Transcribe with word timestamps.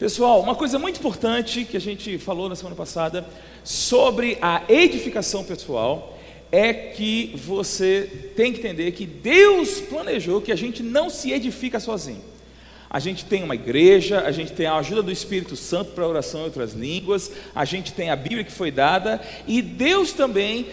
Pessoal, 0.00 0.40
uma 0.40 0.54
coisa 0.54 0.78
muito 0.78 0.98
importante 0.98 1.62
que 1.66 1.76
a 1.76 1.80
gente 1.80 2.16
falou 2.16 2.48
na 2.48 2.56
semana 2.56 2.74
passada 2.74 3.22
sobre 3.62 4.38
a 4.40 4.62
edificação 4.66 5.44
pessoal 5.44 6.18
é 6.50 6.72
que 6.72 7.34
você 7.34 8.32
tem 8.34 8.50
que 8.50 8.60
entender 8.60 8.92
que 8.92 9.04
Deus 9.04 9.78
planejou 9.78 10.40
que 10.40 10.52
a 10.52 10.56
gente 10.56 10.82
não 10.82 11.10
se 11.10 11.32
edifica 11.32 11.78
sozinho. 11.78 12.22
A 12.88 12.98
gente 12.98 13.26
tem 13.26 13.42
uma 13.44 13.54
igreja, 13.54 14.22
a 14.22 14.32
gente 14.32 14.52
tem 14.52 14.64
a 14.64 14.76
ajuda 14.76 15.02
do 15.02 15.12
Espírito 15.12 15.54
Santo 15.54 15.92
para 15.92 16.08
oração 16.08 16.40
em 16.40 16.44
outras 16.44 16.72
línguas, 16.72 17.30
a 17.54 17.66
gente 17.66 17.92
tem 17.92 18.08
a 18.08 18.16
Bíblia 18.16 18.42
que 18.42 18.52
foi 18.52 18.70
dada, 18.70 19.20
e 19.46 19.60
Deus 19.60 20.14
também 20.14 20.66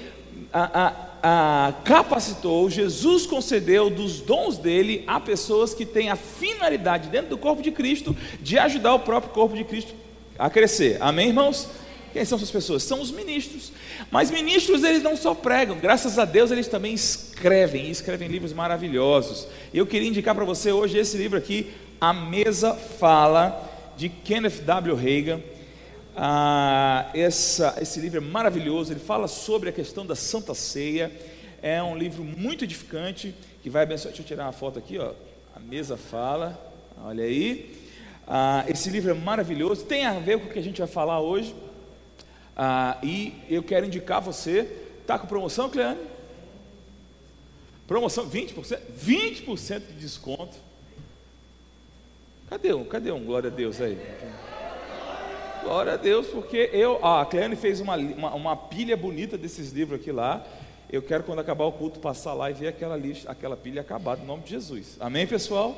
a, 0.54 0.88
a, 0.88 1.07
a, 1.30 1.74
capacitou, 1.84 2.70
Jesus 2.70 3.26
concedeu 3.26 3.90
dos 3.90 4.22
dons 4.22 4.58
dele 4.58 5.04
a 5.06 5.20
pessoas 5.20 5.74
que 5.74 5.86
têm 5.86 6.10
a 6.10 6.16
finalidade 6.16 7.10
dentro 7.10 7.32
do 7.32 7.38
corpo 7.38 7.62
de 7.62 7.70
Cristo 7.70 8.16
de 8.40 8.58
ajudar 8.58 8.94
o 8.94 9.00
próprio 9.00 9.34
corpo 9.34 9.54
de 9.54 9.66
Cristo 9.66 9.94
a 10.40 10.50
crescer. 10.50 10.96
Amém, 11.02 11.28
irmãos? 11.28 11.68
Quem 12.14 12.24
são 12.24 12.38
essas 12.38 12.50
pessoas? 12.50 12.84
São 12.84 13.02
os 13.02 13.12
ministros. 13.12 13.74
Mas 14.10 14.32
ministros 14.32 14.86
eles 14.86 15.04
não 15.04 15.18
só 15.18 15.36
pregam, 15.36 15.78
graças 15.78 16.18
a 16.18 16.24
Deus 16.24 16.50
eles 16.50 16.70
também 16.70 16.94
escrevem, 16.94 17.88
e 17.88 17.92
escrevem 17.92 18.30
livros 18.30 18.54
maravilhosos. 18.54 19.48
Eu 19.74 19.86
queria 19.86 20.08
indicar 20.08 20.34
para 20.34 20.46
você 20.46 20.72
hoje 20.72 20.98
esse 20.98 21.18
livro 21.18 21.38
aqui, 21.38 21.74
A 22.00 22.14
Mesa 22.14 22.74
Fala, 22.74 23.70
de 23.98 24.08
Kenneth 24.08 24.62
W. 24.62 24.96
Reagan. 24.96 25.42
Ah, 26.20 27.12
essa, 27.14 27.78
esse 27.80 28.00
livro 28.00 28.18
é 28.18 28.22
maravilhoso, 28.22 28.92
ele 28.92 29.00
fala 29.00 29.28
sobre 29.28 29.70
a 29.70 29.72
questão 29.72 30.04
da 30.04 30.16
Santa 30.16 30.56
Ceia. 30.56 31.12
É 31.62 31.82
um 31.84 31.96
livro 31.96 32.24
muito 32.24 32.64
edificante 32.64 33.36
que 33.62 33.70
vai 33.70 33.84
abençoar. 33.84 34.08
Deixa 34.08 34.24
eu 34.24 34.26
tirar 34.26 34.46
uma 34.46 34.52
foto 34.52 34.80
aqui, 34.80 34.98
ó. 34.98 35.14
A 35.56 35.60
mesa 35.60 35.96
fala, 35.96 36.60
olha 37.04 37.24
aí. 37.24 37.78
Ah, 38.28 38.66
esse 38.68 38.90
livro 38.90 39.12
é 39.12 39.14
maravilhoso, 39.14 39.86
tem 39.86 40.06
a 40.08 40.14
ver 40.14 40.40
com 40.40 40.48
o 40.48 40.50
que 40.50 40.58
a 40.58 40.64
gente 40.64 40.80
vai 40.80 40.88
falar 40.88 41.20
hoje. 41.20 41.56
Ah, 42.56 42.98
e 43.04 43.36
eu 43.48 43.62
quero 43.62 43.86
indicar 43.86 44.20
você. 44.20 44.68
Está 45.02 45.20
com 45.20 45.28
promoção, 45.28 45.70
Cleane? 45.70 46.02
Promoção 47.86 48.28
20%? 48.28 48.80
20% 49.00 49.80
de 49.80 49.94
desconto. 49.94 50.58
Cadê 52.50 52.74
um? 52.74 52.86
Cadê 52.86 53.12
um? 53.12 53.24
Glória 53.24 53.52
a 53.52 53.54
Deus 53.54 53.80
aí. 53.80 53.98
Glória 55.68 55.96
a 55.96 55.98
Deus, 55.98 56.28
porque 56.28 56.70
eu, 56.72 57.06
a 57.06 57.26
Cleane 57.26 57.58
fez 57.58 57.82
uma, 57.82 57.98
uma, 57.98 58.34
uma, 58.34 58.56
pilha 58.56 58.96
bonita 58.96 59.38
desses 59.38 59.74
livros 59.74 60.00
aqui 60.00 60.14
lá. 60.14 60.48
Eu 60.90 61.02
quero, 61.02 61.26
quando 61.26 61.40
acabar 61.40 61.66
o 61.66 61.74
culto, 61.74 62.00
passar 62.00 62.34
lá 62.34 62.50
e 62.50 62.54
ver 62.54 62.70
aquela, 62.70 62.96
lista, 62.96 63.30
aquela 63.30 63.58
pilha 63.58 63.82
acabar, 63.82 64.18
em 64.18 64.26
nome 64.26 64.44
de 64.44 64.52
Jesus. 64.52 64.96
Amém, 64.98 65.28
pessoal? 65.28 65.78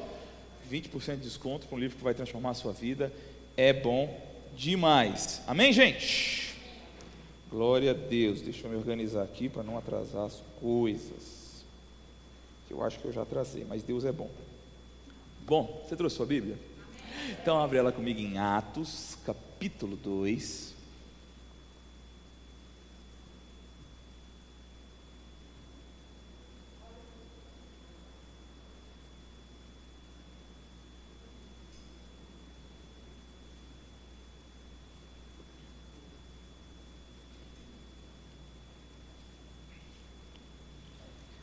20% 0.71 1.15
de 1.15 1.21
desconto 1.21 1.65
para 1.65 1.75
um 1.75 1.79
livro 1.79 1.97
que 1.97 2.03
vai 2.03 2.13
transformar 2.13 2.51
a 2.51 2.53
sua 2.53 2.71
vida. 2.71 3.11
É 3.57 3.73
bom 3.73 4.15
demais. 4.55 5.41
Amém, 5.47 5.73
gente? 5.73 6.55
Glória 7.49 7.89
a 7.89 7.95
Deus. 7.95 8.41
Deixa 8.41 8.67
eu 8.67 8.69
me 8.69 8.77
organizar 8.77 9.23
aqui 9.23 9.49
para 9.49 9.63
não 9.63 9.75
atrasar 9.75 10.25
as 10.25 10.43
coisas. 10.61 11.65
Eu 12.69 12.83
acho 12.83 12.99
que 12.99 13.05
eu 13.05 13.11
já 13.11 13.23
atrasei, 13.23 13.65
mas 13.67 13.81
Deus 13.81 14.05
é 14.05 14.11
bom. 14.11 14.29
Bom, 15.47 15.83
você 15.83 15.95
trouxe 15.95 16.15
sua 16.15 16.27
Bíblia? 16.27 16.59
Então 17.41 17.59
abre 17.59 17.79
ela 17.79 17.91
comigo 17.91 18.19
em 18.19 18.37
Atos, 18.37 19.17
capítulo 19.25 19.48
2. 19.97 20.75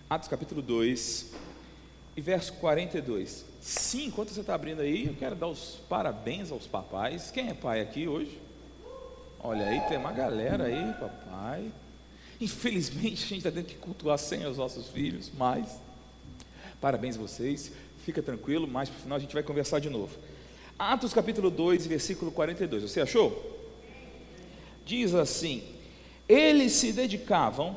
Atos 0.08 0.28
capítulo 0.28 0.62
2 0.62 1.45
e 2.16 2.20
verso 2.20 2.54
42. 2.54 3.44
Sim, 3.60 4.06
enquanto 4.06 4.30
você 4.30 4.40
está 4.40 4.54
abrindo 4.54 4.80
aí, 4.80 5.06
eu 5.06 5.14
quero 5.14 5.36
dar 5.36 5.48
os 5.48 5.78
parabéns 5.88 6.50
aos 6.50 6.66
papais. 6.66 7.30
Quem 7.30 7.48
é 7.48 7.54
pai 7.54 7.80
aqui 7.80 8.08
hoje? 8.08 8.40
Olha 9.40 9.66
aí, 9.66 9.80
tem 9.82 9.98
uma 9.98 10.12
galera 10.12 10.64
aí, 10.64 10.94
papai. 10.98 11.70
Infelizmente, 12.40 13.24
a 13.24 13.28
gente 13.28 13.38
está 13.38 13.50
tendo 13.50 13.66
que 13.66 13.74
cultuar 13.74 14.18
sem 14.18 14.46
os 14.46 14.56
nossos 14.56 14.88
filhos, 14.88 15.30
mas 15.36 15.78
parabéns 16.80 17.16
a 17.16 17.20
vocês. 17.20 17.72
Fica 18.04 18.22
tranquilo, 18.22 18.66
mas 18.66 18.88
para 18.88 18.98
o 18.98 19.02
final 19.02 19.16
a 19.16 19.20
gente 19.20 19.34
vai 19.34 19.42
conversar 19.42 19.80
de 19.80 19.90
novo. 19.90 20.16
Atos 20.78 21.12
capítulo 21.12 21.50
2, 21.50 21.86
versículo 21.86 22.30
42. 22.30 22.82
Você 22.82 23.00
achou? 23.00 23.54
Diz 24.84 25.14
assim: 25.14 25.64
Eles 26.28 26.72
se 26.72 26.92
dedicavam 26.92 27.76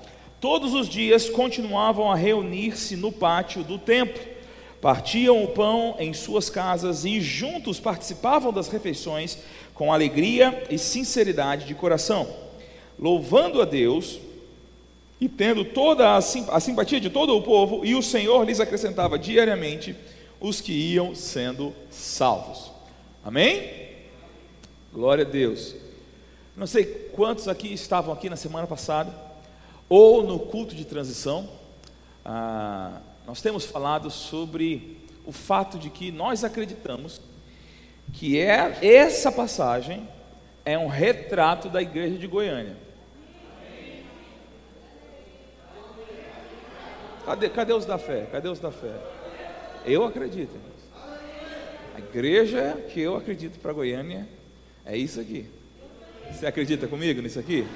Todos 0.41 0.73
os 0.73 0.89
dias 0.89 1.29
continuavam 1.29 2.11
a 2.11 2.15
reunir-se 2.15 2.97
no 2.97 3.11
pátio 3.11 3.63
do 3.63 3.77
templo 3.77 4.31
partiam 4.81 5.43
o 5.43 5.47
pão 5.49 5.95
em 5.99 6.11
suas 6.11 6.49
casas 6.49 7.05
e 7.05 7.21
juntos 7.21 7.79
participavam 7.79 8.51
das 8.51 8.67
refeições 8.67 9.37
com 9.75 9.93
alegria 9.93 10.63
e 10.71 10.77
sinceridade 10.79 11.67
de 11.67 11.75
coração, 11.75 12.27
louvando 12.97 13.61
a 13.61 13.65
Deus 13.65 14.19
e 15.19 15.29
tendo 15.29 15.63
toda 15.63 16.15
a, 16.15 16.21
simpatia 16.21 16.99
de 16.99 17.11
todo 17.11 17.37
o 17.37 17.43
povo, 17.43 17.85
e 17.85 17.93
o 17.93 18.01
Senhor 18.01 18.43
lhes 18.43 18.59
acrescentava 18.59 19.19
diariamente 19.19 19.95
os 20.39 20.59
que 20.59 20.73
iam 20.73 21.13
sendo 21.13 21.71
salvos. 21.91 22.71
Amém? 23.23 23.69
Glória 24.91 25.23
a 25.23 25.29
Deus. 25.29 25.75
Não 26.57 26.65
sei 26.65 26.85
quantos 26.85 27.47
aqui 27.47 27.71
estavam 27.71 28.11
aqui 28.11 28.31
na 28.31 28.35
semana 28.35 28.65
passada, 28.65 29.30
ou 29.91 30.23
no 30.23 30.39
culto 30.39 30.73
de 30.73 30.85
transição. 30.85 31.49
Ah, 32.23 33.01
nós 33.27 33.41
temos 33.41 33.65
falado 33.65 34.09
sobre 34.09 34.97
o 35.25 35.33
fato 35.33 35.77
de 35.77 35.89
que 35.89 36.13
nós 36.13 36.45
acreditamos 36.45 37.19
que 38.13 38.39
é, 38.39 38.77
essa 38.81 39.29
passagem 39.29 40.07
é 40.63 40.77
um 40.77 40.87
retrato 40.87 41.67
da 41.67 41.81
igreja 41.81 42.17
de 42.17 42.25
Goiânia. 42.25 42.77
Cadê, 47.25 47.49
cadê 47.49 47.73
os 47.73 47.85
da 47.85 47.97
fé? 47.97 48.27
Cadê 48.31 48.47
os 48.47 48.59
da 48.59 48.71
fé? 48.71 48.95
Eu 49.85 50.05
acredito. 50.05 50.55
A 51.93 51.99
igreja 51.99 52.81
que 52.93 53.01
eu 53.01 53.17
acredito 53.17 53.59
para 53.59 53.73
Goiânia 53.73 54.25
é 54.85 54.95
isso 54.95 55.19
aqui. 55.19 55.49
Você 56.31 56.45
acredita 56.45 56.87
comigo 56.87 57.21
nisso 57.21 57.39
aqui? 57.39 57.67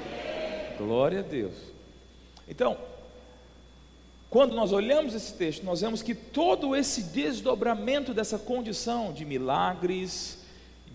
Glória 0.78 1.20
a 1.20 1.24
Deus. 1.24 1.75
Então, 2.48 2.78
quando 4.30 4.56
nós 4.56 4.72
olhamos 4.72 5.14
esse 5.14 5.34
texto, 5.34 5.64
nós 5.64 5.82
vemos 5.82 6.02
que 6.02 6.14
todo 6.14 6.76
esse 6.76 7.04
desdobramento 7.04 8.14
dessa 8.14 8.38
condição 8.38 9.14
de 9.14 9.24
milagres, 9.24 10.40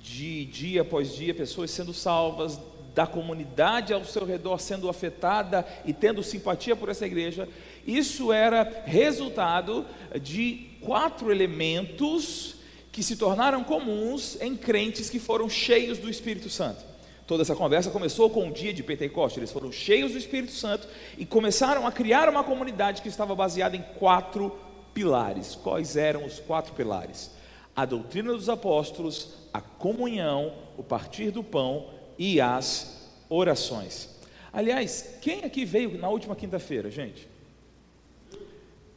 de 0.02 0.44
dia 0.44 0.82
após 0.82 1.14
dia, 1.14 1.34
pessoas 1.34 1.70
sendo 1.70 1.92
salvas, 1.92 2.58
da 2.94 3.06
comunidade 3.06 3.92
ao 3.92 4.04
seu 4.04 4.24
redor 4.24 4.58
sendo 4.58 4.88
afetada 4.88 5.66
e 5.84 5.92
tendo 5.92 6.22
simpatia 6.22 6.74
por 6.74 6.88
essa 6.88 7.06
igreja, 7.06 7.48
isso 7.86 8.32
era 8.32 8.82
resultado 8.84 9.86
de 10.20 10.66
quatro 10.80 11.30
elementos 11.30 12.56
que 12.92 13.02
se 13.02 13.16
tornaram 13.16 13.62
comuns 13.62 14.36
em 14.40 14.56
crentes 14.56 15.08
que 15.08 15.20
foram 15.20 15.48
cheios 15.48 15.98
do 15.98 16.10
Espírito 16.10 16.50
Santo. 16.50 16.89
Toda 17.30 17.42
essa 17.42 17.54
conversa 17.54 17.92
começou 17.92 18.28
com 18.28 18.48
o 18.48 18.52
dia 18.52 18.74
de 18.74 18.82
Pentecostes. 18.82 19.38
Eles 19.38 19.52
foram 19.52 19.70
cheios 19.70 20.10
do 20.10 20.18
Espírito 20.18 20.50
Santo 20.50 20.88
e 21.16 21.24
começaram 21.24 21.86
a 21.86 21.92
criar 21.92 22.28
uma 22.28 22.42
comunidade 22.42 23.02
que 23.02 23.08
estava 23.08 23.36
baseada 23.36 23.76
em 23.76 23.82
quatro 24.00 24.58
pilares. 24.92 25.54
Quais 25.54 25.96
eram 25.96 26.26
os 26.26 26.40
quatro 26.40 26.74
pilares? 26.74 27.30
A 27.76 27.84
doutrina 27.84 28.32
dos 28.32 28.48
apóstolos, 28.48 29.34
a 29.54 29.60
comunhão, 29.60 30.54
o 30.76 30.82
partir 30.82 31.30
do 31.30 31.44
pão 31.44 31.90
e 32.18 32.40
as 32.40 33.08
orações. 33.28 34.08
Aliás, 34.52 35.16
quem 35.22 35.44
aqui 35.44 35.64
veio 35.64 35.96
na 35.98 36.08
última 36.08 36.34
quinta-feira, 36.34 36.90
gente? 36.90 37.28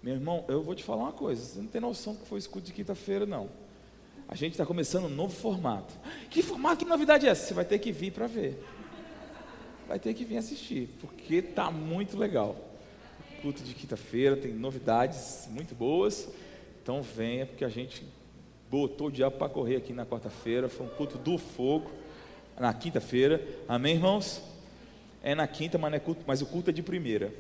Meu 0.02 0.16
irmão, 0.16 0.44
eu 0.48 0.64
vou 0.64 0.74
te 0.74 0.84
falar 0.84 1.04
uma 1.04 1.14
coisa, 1.14 1.40
você 1.40 1.60
não 1.60 1.68
tem 1.68 1.80
noção 1.80 2.16
que 2.16 2.26
foi 2.26 2.40
escudo 2.40 2.66
de 2.66 2.74
quinta-feira, 2.74 3.28
não. 3.28 3.48
A 4.34 4.36
gente 4.36 4.54
está 4.54 4.66
começando 4.66 5.06
um 5.06 5.10
novo 5.10 5.32
formato. 5.32 5.94
Que 6.32 6.42
formato, 6.42 6.84
que 6.84 6.90
novidade 6.90 7.28
é 7.28 7.30
essa? 7.30 7.46
Você 7.46 7.54
vai 7.54 7.64
ter 7.64 7.78
que 7.78 7.92
vir 7.92 8.12
para 8.12 8.26
ver. 8.26 8.66
vai 9.88 10.00
ter 10.00 10.12
que 10.16 10.26
vir 10.26 10.38
assistir, 10.38 10.90
porque 11.00 11.40
tá 11.40 11.70
muito 11.70 12.18
legal. 12.18 12.56
Culto 13.44 13.62
de 13.62 13.76
quinta-feira 13.76 14.36
tem 14.36 14.52
novidades 14.52 15.48
muito 15.52 15.76
boas. 15.76 16.28
Então 16.82 17.04
venha, 17.04 17.46
porque 17.46 17.64
a 17.64 17.70
gente 17.70 18.04
botou 18.72 19.10
o 19.10 19.12
diabo 19.12 19.38
para 19.38 19.50
correr 19.50 19.76
aqui 19.76 19.94
na 19.94 20.04
quarta-feira. 20.04 20.68
Foi 20.68 20.88
um 20.88 20.90
culto 20.90 21.20
do 21.20 21.38
fogo 21.38 21.92
na 22.60 22.74
quinta-feira. 22.74 23.40
Amém, 23.68 23.94
irmãos? 23.94 24.42
É 25.22 25.36
na 25.36 25.46
quinta, 25.46 25.78
mas, 25.78 25.94
é 25.94 26.00
culto, 26.00 26.24
mas 26.26 26.42
o 26.42 26.48
culto 26.48 26.72
é 26.72 26.74
de 26.74 26.82
primeira. 26.82 27.32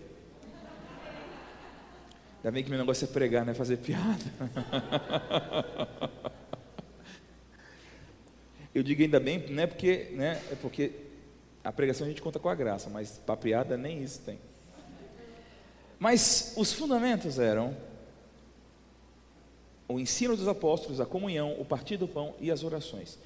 Ainda 2.38 2.51
bem 2.51 2.63
que 2.63 2.69
meu 2.69 2.78
negócio 2.78 3.06
é 3.06 3.07
pregar, 3.07 3.44
não 3.44 3.51
é 3.51 3.56
fazer 3.56 3.78
piada. 3.78 4.24
Eu 8.74 8.81
digo 8.81 9.02
ainda 9.02 9.20
bem, 9.20 9.46
não 9.50 9.64
é 9.64 9.68
porque, 9.68 10.10
né, 10.12 10.42
é 10.52 10.56
porque 10.56 10.92
a 11.64 11.72
pregação 11.72 12.06
a 12.06 12.10
gente 12.10 12.22
conta 12.22 12.40
com 12.40 12.50
a 12.50 12.56
graça, 12.56 12.90
mas 12.90 13.22
para 13.25 13.38
piada 13.38 13.78
nem 13.78 14.02
isso 14.02 14.20
tem. 14.22 14.40
Mas 16.00 16.54
os 16.58 16.74
fundamentos 16.74 17.40
eram 17.40 17.78
o 19.88 20.00
ensino 20.00 20.36
dos 20.36 20.48
apóstolos, 20.48 21.00
a 21.00 21.06
comunhão, 21.06 21.56
o 21.60 21.64
partir 21.64 21.98
do 21.98 22.08
pão 22.08 22.34
e 22.40 22.52
as 22.52 22.64
orações. 22.64 23.18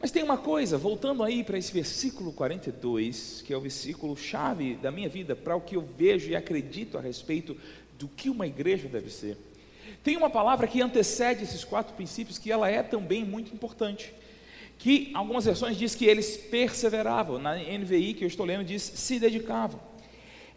Mas 0.00 0.10
tem 0.10 0.22
uma 0.22 0.38
coisa, 0.38 0.78
voltando 0.78 1.22
aí 1.22 1.44
para 1.44 1.58
esse 1.58 1.72
versículo 1.72 2.32
42, 2.32 3.42
que 3.46 3.52
é 3.52 3.56
o 3.56 3.60
versículo 3.60 4.16
chave 4.16 4.76
da 4.76 4.90
minha 4.90 5.08
vida, 5.08 5.36
para 5.36 5.54
o 5.54 5.60
que 5.60 5.76
eu 5.76 5.82
vejo 5.82 6.30
e 6.30 6.36
acredito 6.36 6.96
a 6.96 7.00
respeito 7.00 7.56
do 7.98 8.08
que 8.08 8.30
uma 8.30 8.46
igreja 8.46 8.88
deve 8.88 9.10
ser. 9.10 9.36
Tem 10.02 10.16
uma 10.16 10.30
palavra 10.30 10.66
que 10.66 10.80
antecede 10.80 11.44
esses 11.44 11.64
quatro 11.64 11.94
princípios, 11.94 12.38
que 12.38 12.50
ela 12.50 12.68
é 12.68 12.82
também 12.82 13.24
muito 13.24 13.54
importante. 13.54 14.12
Que 14.82 15.12
algumas 15.14 15.44
versões 15.44 15.76
diz 15.76 15.94
que 15.94 16.06
eles 16.06 16.36
perseveravam, 16.36 17.38
na 17.38 17.54
NVI 17.54 18.14
que 18.14 18.24
eu 18.24 18.28
estou 18.28 18.44
lendo 18.44 18.64
diz 18.64 18.82
se 18.82 19.20
dedicavam. 19.20 19.78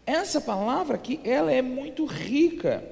Essa 0.04 0.40
palavra 0.40 0.96
aqui, 0.96 1.20
ela 1.22 1.52
é 1.52 1.62
muito 1.62 2.04
rica. 2.04 2.82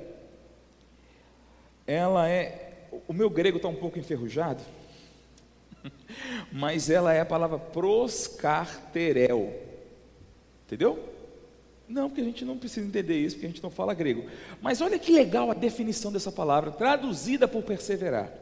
Ela 1.88 2.28
é 2.28 2.60
o 3.08 3.12
meu 3.12 3.28
grego 3.28 3.56
está 3.56 3.66
um 3.66 3.74
pouco 3.74 3.98
enferrujado, 3.98 4.62
mas 6.52 6.88
ela 6.88 7.12
é 7.12 7.20
a 7.20 7.26
palavra 7.26 7.58
proscarterel. 7.58 9.52
Entendeu? 10.64 11.12
Não, 11.88 12.08
porque 12.08 12.20
a 12.20 12.24
gente 12.24 12.44
não 12.44 12.56
precisa 12.56 12.86
entender 12.86 13.18
isso, 13.18 13.34
porque 13.34 13.46
a 13.46 13.50
gente 13.50 13.62
não 13.62 13.70
fala 13.70 13.92
grego. 13.92 14.24
Mas 14.62 14.80
olha 14.80 15.00
que 15.00 15.10
legal 15.10 15.50
a 15.50 15.54
definição 15.54 16.12
dessa 16.12 16.30
palavra, 16.30 16.70
traduzida 16.70 17.48
por 17.48 17.64
perseverar. 17.64 18.32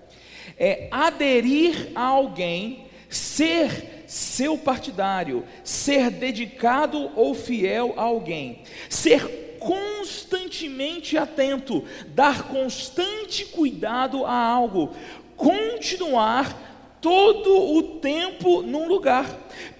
É 0.59 0.89
aderir 0.91 1.91
a 1.95 2.05
alguém, 2.05 2.87
ser 3.09 4.05
seu 4.07 4.59
partidário, 4.59 5.45
ser 5.65 6.11
dedicado 6.11 7.11
ou 7.17 7.35
fiel 7.35 7.95
a 7.97 8.03
alguém, 8.03 8.63
ser 8.91 9.57
constantemente 9.59 11.17
atento, 11.17 11.85
dar 12.09 12.49
constante 12.49 13.47
cuidado 13.47 14.27
a 14.27 14.35
algo, 14.35 14.91
continuar 15.37 16.99
todo 17.01 17.75
o 17.75 17.83
tempo 17.99 18.63
num 18.63 18.87
lugar, 18.87 19.27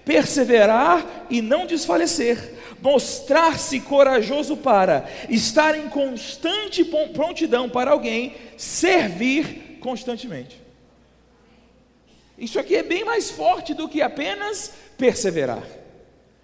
perseverar 0.03 1.25
e 1.29 1.41
não 1.41 1.65
desfalecer, 1.65 2.55
mostrar-se 2.81 3.79
corajoso 3.79 4.57
para, 4.57 5.05
estar 5.29 5.77
em 5.77 5.87
constante 5.89 6.83
prontidão 7.13 7.69
para 7.69 7.91
alguém, 7.91 8.35
servir 8.57 9.62
constantemente. 9.83 10.59
Isso 12.37 12.57
aqui 12.57 12.75
é 12.75 12.81
bem 12.81 13.03
mais 13.03 13.29
forte 13.29 13.73
do 13.73 13.89
que 13.89 14.01
apenas 14.01 14.73
perseverar. 14.97 15.63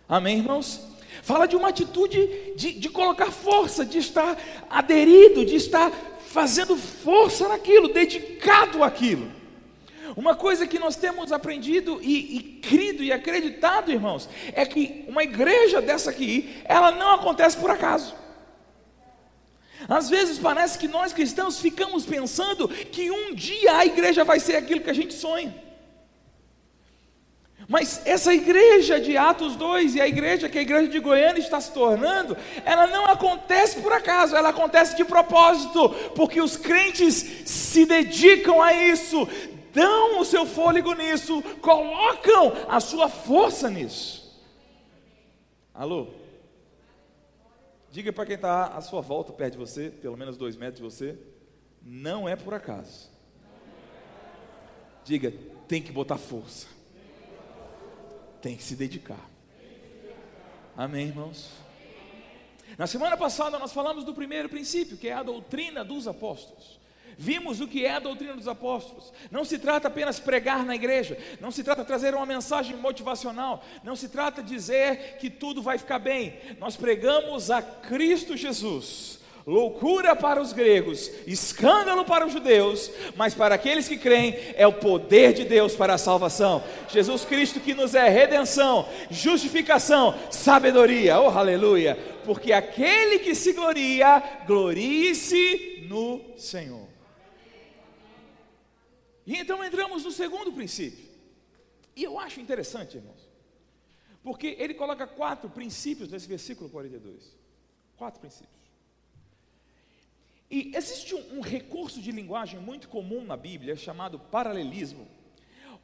Amém, 0.08 0.40
irmãos? 0.40 0.82
Fala 1.24 1.48
de 1.48 1.56
uma 1.56 1.70
atitude 1.70 2.54
de, 2.56 2.74
de 2.74 2.90
colocar 2.90 3.32
força, 3.32 3.86
de 3.86 3.98
estar 3.98 4.38
aderido, 4.70 5.46
de 5.46 5.56
estar 5.56 5.92
fazendo 6.28 6.76
força 6.76 7.48
naquilo, 7.48 7.94
dedicado 7.94 8.84
àquilo. 8.84 9.32
Uma 10.16 10.36
coisa 10.36 10.68
que 10.68 10.78
nós 10.78 10.96
temos 10.96 11.32
aprendido 11.32 12.00
e, 12.02 12.38
e 12.38 12.42
crido 12.62 13.04
e 13.04 13.12
acreditado, 13.12 13.92
irmãos, 13.92 14.28
é 14.54 14.66
que 14.66 15.06
uma 15.08 15.24
igreja 15.24 15.82
dessa 15.82 16.10
aqui, 16.10 16.62
ela 16.66 16.92
não 16.92 17.14
acontece 17.14 17.58
por 17.58 17.72
acaso. 17.72 18.14
Às 19.88 20.10
vezes 20.10 20.38
parece 20.38 20.78
que 20.78 20.88
nós 20.88 21.14
cristãos 21.14 21.60
ficamos 21.60 22.06
pensando 22.06 22.68
que 22.68 23.10
um 23.10 23.34
dia 23.34 23.78
a 23.78 23.86
igreja 23.86 24.24
vai 24.24 24.40
ser 24.40 24.56
aquilo 24.58 24.82
que 24.82 24.90
a 24.90 24.94
gente 24.94 25.14
sonha. 25.14 25.70
Mas 27.68 28.02
essa 28.04 28.34
igreja 28.34 29.00
de 29.00 29.16
Atos 29.16 29.56
2 29.56 29.94
e 29.94 30.02
a 30.02 30.08
igreja 30.08 30.50
que 30.50 30.58
a 30.58 30.62
igreja 30.62 30.88
de 30.88 31.00
Goiânia 31.00 31.40
está 31.40 31.62
se 31.62 31.72
tornando, 31.72 32.36
ela 32.66 32.88
não 32.88 33.06
acontece 33.06 33.80
por 33.80 33.94
acaso, 33.94 34.36
ela 34.36 34.50
acontece 34.50 34.98
de 34.98 35.06
propósito, 35.06 35.90
porque 36.16 36.42
os 36.42 36.58
crentes 36.58 37.44
se 37.46 37.86
dedicam 37.86 38.60
a 38.60 38.74
isso, 38.74 39.28
dão 39.72 40.20
o 40.20 40.26
seu 40.26 40.48
fôlego 40.48 40.94
nisso, 40.94 41.44
colocam 41.62 42.54
a 42.68 42.80
sua 42.80 43.08
força 43.08 43.70
nisso. 43.70 44.20
Alô? 45.72 46.19
Diga 47.92 48.14
para 48.14 48.26
quem 48.26 48.36
está 48.36 48.68
à 48.68 48.82
sua 48.82 49.02
volta, 49.02 49.34
perto 49.34 49.54
de 49.54 49.58
você, 49.58 49.90
pelo 49.90 50.16
menos 50.16 50.38
dois 50.38 50.56
metros 50.56 50.78
de 50.78 50.84
você, 50.84 51.18
não 51.82 52.30
é 52.30 52.36
por 52.36 52.54
acaso. 52.54 53.10
Diga, 55.04 55.34
tem 55.68 55.82
que 55.82 55.92
botar 55.92 56.18
força. 56.18 56.68
Tem 58.42 58.56
que 58.56 58.64
se 58.64 58.76
dedicar. 58.76 59.30
Amém, 60.78 61.08
irmãos? 61.08 61.52
Na 62.78 62.86
semana 62.86 63.18
passada 63.18 63.58
nós 63.58 63.74
falamos 63.74 64.06
do 64.06 64.14
primeiro 64.14 64.48
princípio, 64.48 64.98
que 64.98 65.08
é 65.08 65.14
a 65.14 65.24
doutrina 65.24 65.84
dos 65.84 66.08
apóstolos. 66.08 66.79
Vimos 67.22 67.60
o 67.60 67.68
que 67.68 67.86
é 67.86 67.92
a 67.92 68.00
doutrina 68.00 68.34
dos 68.34 68.48
apóstolos. 68.48 69.12
Não 69.30 69.44
se 69.44 69.60
trata 69.60 69.90
apenas 69.90 70.22
pregar 70.22 70.64
na 70.64 70.74
igreja, 70.74 71.18
não 71.42 71.52
se 71.52 71.66
trata 71.66 71.84
trazer 71.84 72.16
uma 72.16 72.26
mensagem 72.26 72.78
motivacional, 72.78 73.62
não 73.84 73.94
se 73.94 74.08
trata 74.08 74.42
dizer 74.42 75.18
que 75.20 75.30
tudo 75.30 75.62
vai 75.62 75.78
ficar 75.78 76.00
bem. 76.00 76.40
Nós 76.58 76.78
pregamos 76.78 77.52
a 77.52 77.62
Cristo 77.62 78.38
Jesus. 78.38 79.20
Loucura 79.46 80.16
para 80.16 80.42
os 80.42 80.54
gregos, 80.54 81.12
escândalo 81.28 82.06
para 82.06 82.26
os 82.26 82.32
judeus, 82.32 82.90
mas 83.18 83.34
para 83.34 83.56
aqueles 83.56 83.88
que 83.88 83.98
creem 83.98 84.38
é 84.56 84.66
o 84.66 84.72
poder 84.72 85.34
de 85.34 85.44
Deus 85.44 85.76
para 85.76 85.96
a 85.96 85.98
salvação. 85.98 86.64
Jesus 86.88 87.26
Cristo 87.26 87.60
que 87.60 87.74
nos 87.74 87.96
é 87.96 88.08
redenção, 88.08 88.88
justificação, 89.12 90.16
sabedoria, 90.32 91.20
oh 91.20 91.28
aleluia, 91.28 91.98
porque 92.24 92.54
aquele 92.54 93.20
que 93.20 93.36
se 93.36 93.52
gloria, 93.52 94.24
glorie-se 94.48 95.84
no 95.90 96.22
Senhor. 96.38 96.99
E 99.30 99.38
então 99.38 99.64
entramos 99.64 100.04
no 100.06 100.12
segundo 100.12 100.52
princípio. 100.52 101.08
E 101.96 102.04
eu 102.04 102.18
acho 102.18 102.42
interessante, 102.42 102.98
irmãos, 102.98 103.30
porque 104.24 104.56
ele 104.58 104.74
coloca 104.74 105.06
quatro 105.06 105.48
princípios 105.48 106.10
nesse 106.10 106.28
versículo 106.28 106.68
42. 106.68 107.38
Quatro 107.96 108.20
princípios. 108.20 108.60
E 110.50 110.76
existe 110.76 111.14
um, 111.14 111.38
um 111.38 111.42
recurso 111.42 112.02
de 112.02 112.12
linguagem 112.12 112.60
muito 112.60 112.90
comum 112.90 113.24
na 113.24 113.38
Bíblia 113.38 113.76
chamado 113.76 114.18
paralelismo, 114.18 115.08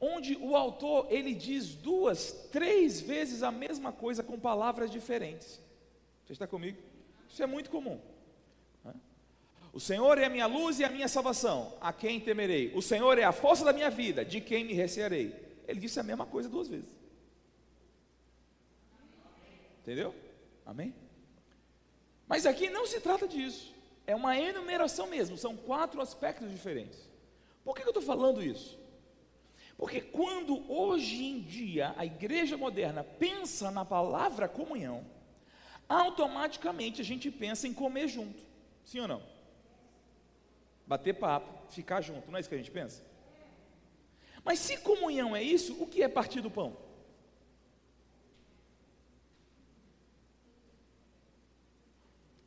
onde 0.02 0.36
o 0.38 0.56
autor 0.56 1.06
ele 1.12 1.36
diz 1.36 1.76
duas, 1.76 2.32
três 2.52 3.00
vezes 3.00 3.44
a 3.44 3.52
mesma 3.52 3.92
coisa 3.92 4.24
com 4.24 4.40
palavras 4.40 4.90
diferentes. 4.90 5.62
Você 6.26 6.34
está 6.34 6.48
comigo? 6.48 6.82
Isso 7.30 7.44
é 7.44 7.46
muito 7.46 7.70
comum. 7.70 8.02
O 9.76 9.80
Senhor 9.82 10.18
é 10.18 10.24
a 10.24 10.30
minha 10.30 10.46
luz 10.46 10.80
e 10.80 10.86
a 10.86 10.90
minha 10.90 11.10
salvação, 11.10 11.74
a 11.82 11.92
quem 11.92 12.18
temerei? 12.18 12.72
O 12.74 12.82
Senhor 12.82 13.20
é 13.20 13.26
a 13.26 13.34
força 13.34 13.66
da 13.66 13.74
minha 13.74 13.90
vida, 13.90 14.24
de 14.24 14.40
quem 14.40 14.64
me 14.64 14.72
recearei? 14.72 15.36
Ele 15.68 15.82
disse 15.82 16.00
a 16.00 16.04
mesma 16.04 16.26
coisa 16.26 16.48
duas 16.48 16.70
vezes. 16.70 16.88
Entendeu? 19.82 20.16
Amém? 20.66 20.96
Mas 22.26 22.46
aqui 22.46 22.70
não 22.70 22.88
se 22.88 23.02
trata 23.02 23.28
disso. 23.28 23.76
É 24.08 24.16
uma 24.16 24.40
enumeração 24.40 25.08
mesmo, 25.08 25.38
são 25.38 25.58
quatro 25.58 26.00
aspectos 26.00 26.50
diferentes. 26.50 27.10
Por 27.62 27.76
que 27.76 27.84
eu 27.84 27.90
estou 27.90 28.02
falando 28.02 28.42
isso? 28.42 28.80
Porque 29.78 30.00
quando 30.00 30.72
hoje 30.72 31.22
em 31.22 31.42
dia 31.42 31.94
a 31.98 32.06
igreja 32.06 32.56
moderna 32.56 33.04
pensa 33.04 33.70
na 33.72 33.84
palavra 33.84 34.48
comunhão, 34.48 35.06
automaticamente 35.90 37.02
a 37.02 37.04
gente 37.04 37.30
pensa 37.30 37.68
em 37.68 37.74
comer 37.74 38.08
junto. 38.08 38.42
Sim 38.86 39.02
ou 39.02 39.08
não? 39.10 39.35
Bater 40.88 41.14
papo, 41.14 41.72
ficar 41.72 42.02
junto, 42.02 42.30
não 42.30 42.38
é 42.38 42.40
isso 42.40 42.50
que 42.50 42.56
a 42.56 42.58
gente 42.58 42.72
pensa? 42.72 43.04
Mas 44.44 44.60
se 44.60 44.78
comunhão 44.78 45.36
é 45.36 45.42
isso, 45.42 45.82
o 45.82 45.88
que 45.88 46.04
é 46.04 46.08
partir 46.08 46.42
do 46.42 46.52
pão? 46.52 46.78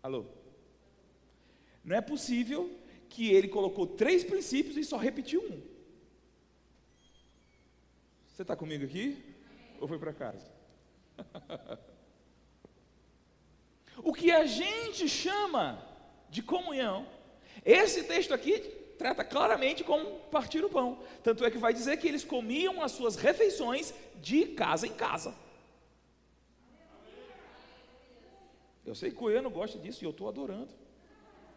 Alô? 0.02 0.26
Não 1.84 1.96
é 1.96 2.00
possível 2.00 2.70
que 3.08 3.30
ele 3.30 3.48
colocou 3.48 3.86
três 3.86 4.22
princípios 4.22 4.76
e 4.76 4.84
só 4.84 4.96
repetiu 4.96 5.42
um. 5.42 5.60
Você 8.28 8.42
está 8.42 8.54
comigo 8.54 8.84
aqui? 8.84 9.22
Ou 9.80 9.88
foi 9.88 9.98
para 9.98 10.12
casa? 10.12 10.48
que 14.18 14.32
a 14.32 14.44
gente 14.46 15.08
chama 15.08 15.80
de 16.28 16.42
comunhão, 16.42 17.06
esse 17.64 18.04
texto 18.04 18.32
aqui 18.32 18.60
trata 18.98 19.24
claramente 19.24 19.84
como 19.84 20.18
partir 20.30 20.64
o 20.64 20.68
pão. 20.68 20.98
Tanto 21.22 21.44
é 21.44 21.50
que 21.50 21.58
vai 21.58 21.72
dizer 21.72 21.96
que 21.96 22.08
eles 22.08 22.24
comiam 22.24 22.82
as 22.82 22.92
suas 22.92 23.16
refeições 23.16 23.94
de 24.16 24.46
casa 24.46 24.86
em 24.86 24.92
casa. 24.92 25.34
Eu 28.84 28.94
sei 28.94 29.10
que 29.10 29.16
o 29.16 29.20
Goiano 29.20 29.50
gosta 29.50 29.78
disso 29.78 30.02
e 30.02 30.06
eu 30.06 30.10
estou 30.10 30.28
adorando. 30.28 30.72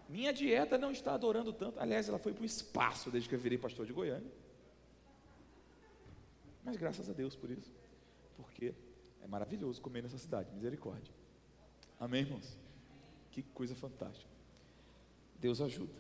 Minha 0.10 0.34
dieta 0.34 0.78
não 0.78 0.92
está 0.92 1.14
adorando 1.14 1.54
tanto. 1.54 1.80
Aliás, 1.80 2.10
ela 2.10 2.20
foi 2.20 2.34
para 2.34 2.44
o 2.44 2.46
espaço 2.46 3.10
desde 3.10 3.30
que 3.30 3.36
eu 3.36 3.40
virei 3.40 3.58
pastor 3.58 3.86
de 3.86 3.94
Goiânia. 3.94 4.30
Mas 6.64 6.76
graças 6.76 7.10
a 7.10 7.14
Deus 7.14 7.36
por 7.36 7.50
isso. 7.50 7.72
Porque 8.36 8.74
é 9.22 9.28
maravilhoso 9.28 9.82
comer 9.82 10.04
nessa 10.04 10.18
cidade. 10.18 10.52
Misericórdia. 10.54 11.14
Amém, 11.98 12.22
irmãos? 12.22 12.58
Que 13.32 13.42
coisa 13.42 13.74
fantástica. 13.74 14.30
Deus 15.42 15.60
ajuda. 15.60 15.92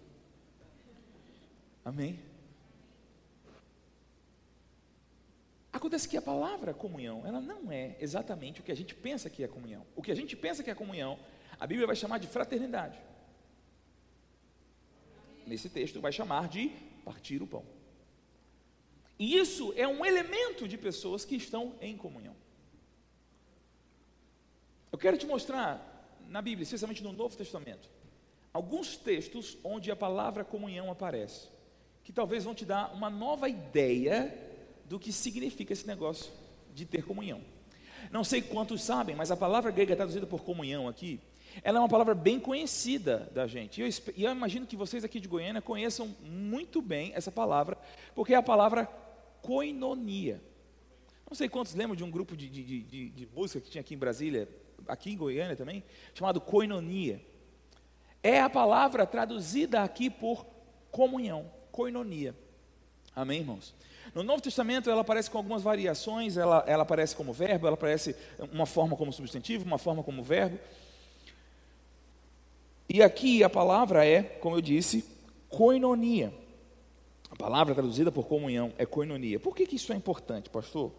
Amém? 1.83 2.19
Acontece 5.73 6.07
que 6.07 6.15
a 6.15 6.21
palavra 6.21 6.73
comunhão, 6.73 7.25
ela 7.25 7.41
não 7.41 7.71
é 7.71 7.95
exatamente 7.99 8.59
o 8.59 8.63
que 8.63 8.71
a 8.71 8.75
gente 8.75 8.93
pensa 8.93 9.29
que 9.29 9.43
é 9.43 9.47
comunhão. 9.47 9.83
O 9.95 10.01
que 10.01 10.11
a 10.11 10.15
gente 10.15 10.35
pensa 10.35 10.63
que 10.63 10.69
é 10.69 10.75
comunhão, 10.75 11.17
a 11.59 11.65
Bíblia 11.65 11.87
vai 11.87 11.95
chamar 11.95 12.19
de 12.19 12.27
fraternidade. 12.27 12.99
Nesse 15.47 15.69
texto 15.69 15.99
vai 15.99 16.11
chamar 16.11 16.47
de 16.47 16.69
partir 17.03 17.41
o 17.41 17.47
pão. 17.47 17.65
E 19.17 19.37
isso 19.37 19.73
é 19.75 19.87
um 19.87 20.05
elemento 20.05 20.67
de 20.67 20.77
pessoas 20.77 21.25
que 21.25 21.35
estão 21.35 21.75
em 21.81 21.97
comunhão. 21.97 22.35
Eu 24.91 24.99
quero 24.99 25.17
te 25.17 25.25
mostrar 25.25 25.87
na 26.27 26.41
Bíblia, 26.43 26.63
especialmente 26.63 27.03
no 27.03 27.11
Novo 27.11 27.35
Testamento, 27.35 27.89
alguns 28.53 28.97
textos 28.97 29.57
onde 29.63 29.91
a 29.91 29.95
palavra 29.95 30.43
comunhão 30.43 30.91
aparece, 30.91 31.47
que 32.03 32.11
talvez 32.11 32.43
vão 32.43 32.53
te 32.53 32.65
dar 32.65 32.93
uma 32.93 33.09
nova 33.09 33.47
ideia 33.47 34.33
do 34.85 34.99
que 34.99 35.11
significa 35.11 35.73
esse 35.73 35.87
negócio 35.87 36.31
de 36.73 36.85
ter 36.85 37.03
comunhão. 37.03 37.41
Não 38.11 38.23
sei 38.23 38.41
quantos 38.41 38.81
sabem, 38.81 39.15
mas 39.15 39.31
a 39.31 39.37
palavra 39.37 39.71
grega 39.71 39.95
traduzida 39.95 40.25
por 40.25 40.43
comunhão 40.43 40.87
aqui, 40.87 41.19
ela 41.63 41.77
é 41.77 41.81
uma 41.81 41.89
palavra 41.89 42.15
bem 42.15 42.39
conhecida 42.39 43.29
da 43.33 43.45
gente. 43.45 43.79
E 43.79 43.83
eu, 43.83 43.89
e 44.15 44.23
eu 44.23 44.31
imagino 44.31 44.65
que 44.65 44.75
vocês 44.75 45.03
aqui 45.03 45.19
de 45.19 45.27
Goiânia 45.27 45.61
conheçam 45.61 46.15
muito 46.23 46.81
bem 46.81 47.11
essa 47.13 47.31
palavra, 47.31 47.77
porque 48.15 48.33
é 48.33 48.37
a 48.37 48.43
palavra 48.43 48.85
koinonia. 49.41 50.41
Não 51.29 51.35
sei 51.35 51.47
quantos 51.47 51.73
lembram 51.73 51.95
de 51.95 52.03
um 52.03 52.11
grupo 52.11 52.35
de, 52.35 52.49
de, 52.49 52.81
de, 52.81 53.09
de 53.09 53.29
música 53.33 53.61
que 53.61 53.69
tinha 53.69 53.81
aqui 53.81 53.93
em 53.93 53.97
Brasília, 53.97 54.49
aqui 54.87 55.11
em 55.11 55.17
Goiânia 55.17 55.55
também, 55.55 55.83
chamado 56.13 56.41
koinonia. 56.41 57.21
É 58.23 58.39
a 58.39 58.49
palavra 58.49 59.05
traduzida 59.05 59.81
aqui 59.81 60.09
por 60.09 60.45
comunhão, 60.91 61.49
koinonia. 61.71 62.35
Amém, 63.15 63.39
irmãos? 63.39 63.73
No 64.13 64.23
Novo 64.23 64.41
Testamento 64.41 64.89
ela 64.89 65.01
aparece 65.01 65.29
com 65.29 65.37
algumas 65.37 65.63
variações, 65.63 66.37
ela, 66.37 66.63
ela 66.67 66.83
aparece 66.83 67.15
como 67.15 67.33
verbo, 67.33 67.67
ela 67.67 67.75
aparece 67.75 68.15
uma 68.51 68.65
forma 68.65 68.95
como 68.95 69.11
substantivo, 69.11 69.65
uma 69.65 69.77
forma 69.77 70.03
como 70.03 70.23
verbo. 70.23 70.59
E 72.89 73.01
aqui 73.01 73.43
a 73.43 73.49
palavra 73.49 74.05
é, 74.05 74.21
como 74.21 74.57
eu 74.57 74.61
disse, 74.61 75.05
koinonia. 75.49 76.33
A 77.29 77.35
palavra 77.35 77.73
traduzida 77.73 78.11
por 78.11 78.27
comunhão 78.27 78.73
é 78.77 78.85
koinonia. 78.85 79.39
Por 79.39 79.55
que, 79.55 79.65
que 79.65 79.77
isso 79.77 79.93
é 79.93 79.95
importante, 79.95 80.49
pastor? 80.49 80.91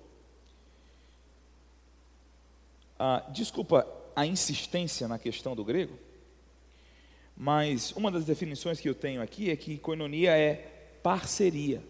Ah, 2.98 3.24
desculpa 3.28 3.86
a 4.16 4.24
insistência 4.24 5.06
na 5.06 5.18
questão 5.18 5.54
do 5.54 5.64
grego, 5.64 5.98
mas 7.42 7.90
uma 7.96 8.08
das 8.08 8.24
definições 8.24 8.78
que 8.78 8.88
eu 8.88 8.94
tenho 8.94 9.20
aqui 9.20 9.50
é 9.50 9.56
que 9.56 9.76
koinonia 9.76 10.30
é 10.38 10.54
parceria. 11.02 11.82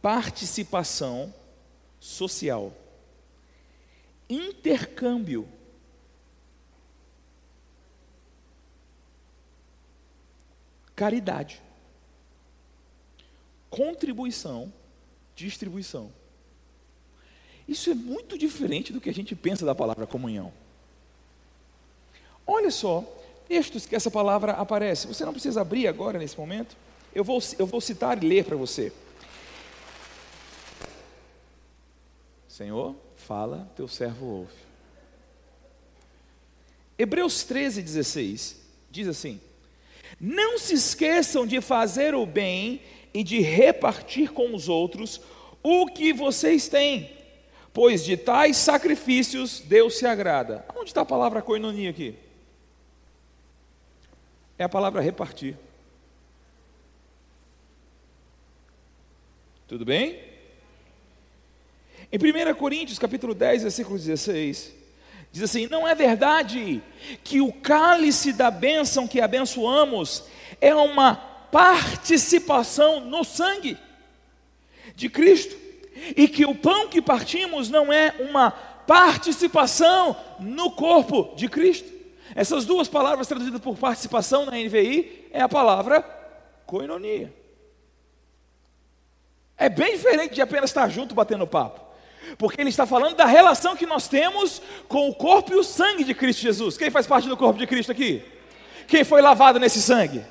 participação 0.00 1.34
social, 1.98 2.74
intercâmbio. 4.30 5.46
Caridade, 10.96 11.62
contribuição, 13.68 14.72
distribuição. 15.36 16.10
Isso 17.68 17.90
é 17.90 17.94
muito 17.94 18.38
diferente 18.38 18.90
do 18.90 19.02
que 19.02 19.10
a 19.10 19.14
gente 19.14 19.34
pensa 19.34 19.66
da 19.66 19.74
palavra 19.74 20.06
comunhão. 20.06 20.63
Olha 22.46 22.70
só, 22.70 23.04
textos 23.48 23.86
que 23.86 23.96
essa 23.96 24.10
palavra 24.10 24.52
aparece. 24.52 25.06
Você 25.06 25.24
não 25.24 25.32
precisa 25.32 25.60
abrir 25.60 25.86
agora 25.86 26.18
nesse 26.18 26.38
momento. 26.38 26.76
Eu 27.14 27.24
vou, 27.24 27.40
eu 27.58 27.66
vou 27.66 27.80
citar 27.80 28.22
e 28.22 28.26
ler 28.26 28.44
para 28.44 28.56
você. 28.56 28.92
Senhor, 32.48 32.94
fala, 33.16 33.68
teu 33.76 33.88
servo 33.88 34.26
ouve. 34.26 34.64
Hebreus 36.98 37.42
13, 37.44 37.82
16 37.82 38.56
diz 38.90 39.08
assim: 39.08 39.40
Não 40.20 40.58
se 40.58 40.74
esqueçam 40.74 41.46
de 41.46 41.60
fazer 41.60 42.14
o 42.14 42.24
bem 42.24 42.80
e 43.12 43.24
de 43.24 43.40
repartir 43.40 44.32
com 44.32 44.54
os 44.54 44.68
outros 44.68 45.20
o 45.62 45.86
que 45.86 46.12
vocês 46.12 46.68
têm, 46.68 47.10
pois 47.72 48.04
de 48.04 48.16
tais 48.16 48.56
sacrifícios 48.56 49.60
Deus 49.60 49.98
se 49.98 50.06
agrada. 50.06 50.64
Onde 50.76 50.90
está 50.90 51.00
a 51.00 51.06
palavra 51.06 51.42
coinonia 51.42 51.90
aqui? 51.90 52.23
É 54.58 54.64
a 54.64 54.68
palavra 54.68 55.00
repartir. 55.00 55.56
Tudo 59.66 59.84
bem? 59.84 60.20
Em 62.12 62.18
1 62.18 62.54
Coríntios, 62.54 62.98
capítulo 62.98 63.34
10, 63.34 63.62
versículo 63.62 63.98
16, 63.98 64.72
diz 65.32 65.42
assim: 65.42 65.66
Não 65.66 65.88
é 65.88 65.94
verdade 65.94 66.80
que 67.24 67.40
o 67.40 67.52
cálice 67.52 68.32
da 68.32 68.50
bênção 68.50 69.08
que 69.08 69.20
abençoamos 69.20 70.24
é 70.60 70.72
uma 70.74 71.16
participação 71.16 73.00
no 73.00 73.24
sangue 73.24 73.76
de 74.94 75.08
Cristo, 75.08 75.56
e 76.16 76.28
que 76.28 76.44
o 76.44 76.54
pão 76.54 76.88
que 76.88 77.02
partimos 77.02 77.68
não 77.68 77.92
é 77.92 78.14
uma 78.20 78.50
participação 78.50 80.16
no 80.38 80.70
corpo 80.70 81.34
de 81.34 81.48
Cristo. 81.48 81.93
Essas 82.34 82.64
duas 82.64 82.88
palavras 82.88 83.28
traduzidas 83.28 83.60
por 83.60 83.76
participação 83.76 84.44
na 84.44 84.52
NVI 84.52 85.28
é 85.30 85.40
a 85.40 85.48
palavra 85.48 86.02
coinonia. 86.66 87.32
É 89.56 89.68
bem 89.68 89.92
diferente 89.92 90.34
de 90.34 90.42
apenas 90.42 90.70
estar 90.70 90.88
junto 90.88 91.14
batendo 91.14 91.46
papo. 91.46 91.80
Porque 92.36 92.60
ele 92.60 92.70
está 92.70 92.86
falando 92.86 93.14
da 93.14 93.26
relação 93.26 93.76
que 93.76 93.86
nós 93.86 94.08
temos 94.08 94.60
com 94.88 95.08
o 95.08 95.14
corpo 95.14 95.52
e 95.52 95.56
o 95.56 95.62
sangue 95.62 96.02
de 96.02 96.14
Cristo 96.14 96.42
Jesus. 96.42 96.76
Quem 96.76 96.90
faz 96.90 97.06
parte 97.06 97.28
do 97.28 97.36
corpo 97.36 97.58
de 97.58 97.66
Cristo 97.66 97.92
aqui? 97.92 98.24
Quem 98.88 99.04
foi 99.04 99.22
lavado 99.22 99.60
nesse 99.60 99.80
sangue? 99.80 100.24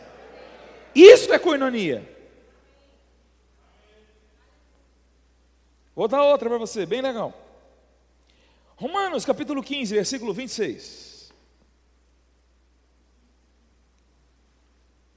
Isso 0.94 1.32
é 1.32 1.40
coinonia. 1.40 2.12
Vou 5.96 6.08
dar 6.08 6.24
outra 6.24 6.50
para 6.50 6.58
você, 6.58 6.86
bem 6.86 7.02
legal. 7.02 7.34
Romanos 8.76 9.24
capítulo 9.24 9.64
15, 9.64 9.94
versículo 9.94 10.34
26. 10.34 11.12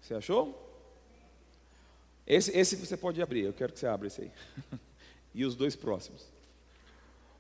Você 0.07 0.15
achou? 0.15 0.55
Esse, 2.25 2.57
esse 2.57 2.77
você 2.77 2.97
pode 2.97 3.21
abrir, 3.21 3.41
eu 3.41 3.53
quero 3.53 3.73
que 3.73 3.81
você 3.81 3.89
abra 3.89 4.07
esse 4.07 4.21
aí. 4.21 4.31
e 5.35 5.45
os 5.45 5.57
dois 5.57 5.75
próximos. 5.75 6.25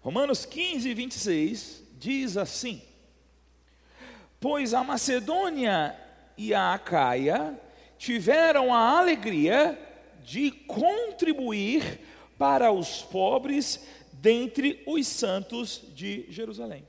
Romanos 0.00 0.44
15, 0.44 0.92
26 0.92 1.82
diz 1.92 2.36
assim: 2.36 2.82
Pois 4.40 4.74
a 4.74 4.82
Macedônia 4.82 5.96
e 6.36 6.52
a 6.52 6.74
Acaia 6.74 7.56
tiveram 7.98 8.74
a 8.74 8.98
alegria 8.98 9.78
de 10.24 10.50
contribuir 10.50 12.00
para 12.36 12.72
os 12.72 13.00
pobres 13.00 13.86
dentre 14.12 14.82
os 14.88 15.06
santos 15.06 15.82
de 15.94 16.26
Jerusalém. 16.32 16.84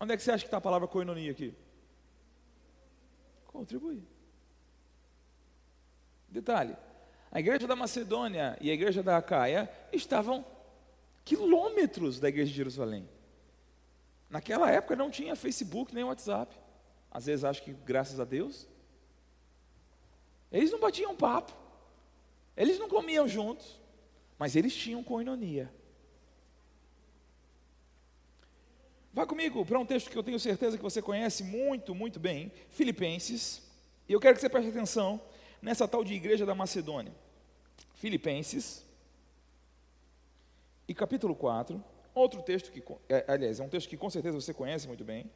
Onde 0.00 0.14
é 0.14 0.16
que 0.16 0.22
você 0.24 0.32
acha 0.32 0.42
que 0.42 0.48
está 0.48 0.56
a 0.56 0.60
palavra 0.60 0.88
coinonia 0.88 1.30
aqui? 1.30 1.54
Contribuir. 3.46 4.17
Detalhe: 6.28 6.76
a 7.30 7.40
igreja 7.40 7.66
da 7.66 7.76
Macedônia 7.76 8.56
e 8.60 8.70
a 8.70 8.74
igreja 8.74 9.02
da 9.02 9.16
Acaia 9.16 9.70
estavam 9.92 10.44
quilômetros 11.24 12.18
da 12.18 12.28
igreja 12.28 12.50
de 12.50 12.56
Jerusalém. 12.56 13.08
Naquela 14.30 14.70
época 14.70 14.96
não 14.96 15.10
tinha 15.10 15.36
Facebook 15.36 15.94
nem 15.94 16.04
WhatsApp. 16.04 16.54
Às 17.10 17.26
vezes 17.26 17.44
acho 17.44 17.62
que 17.62 17.72
graças 17.72 18.20
a 18.20 18.24
Deus. 18.24 18.66
Eles 20.52 20.70
não 20.70 20.80
batiam 20.80 21.16
papo. 21.16 21.52
Eles 22.56 22.78
não 22.78 22.88
comiam 22.88 23.26
juntos. 23.26 23.78
Mas 24.38 24.54
eles 24.54 24.74
tinham 24.74 25.02
coinonia. 25.02 25.72
Vá 29.12 29.26
comigo 29.26 29.64
para 29.64 29.78
um 29.78 29.86
texto 29.86 30.10
que 30.10 30.16
eu 30.16 30.22
tenho 30.22 30.38
certeza 30.38 30.76
que 30.76 30.82
você 30.82 31.02
conhece 31.02 31.42
muito, 31.42 31.94
muito 31.94 32.20
bem, 32.20 32.52
Filipenses. 32.70 33.62
E 34.08 34.12
eu 34.12 34.20
quero 34.20 34.34
que 34.34 34.40
você 34.40 34.48
preste 34.48 34.68
atenção 34.70 35.20
nessa 35.60 35.86
tal 35.88 36.04
de 36.04 36.14
igreja 36.14 36.46
da 36.46 36.54
Macedônia. 36.54 37.12
Filipenses, 37.94 38.86
e 40.88 40.94
capítulo 40.94 41.34
4, 41.34 41.84
outro 42.14 42.42
texto 42.42 42.72
que, 42.72 42.82
é, 43.08 43.24
aliás, 43.28 43.60
é 43.60 43.62
um 43.62 43.68
texto 43.68 43.88
que 43.88 43.96
com 43.96 44.08
certeza 44.08 44.40
você 44.40 44.54
conhece 44.54 44.88
muito 44.88 45.04
bem. 45.04 45.30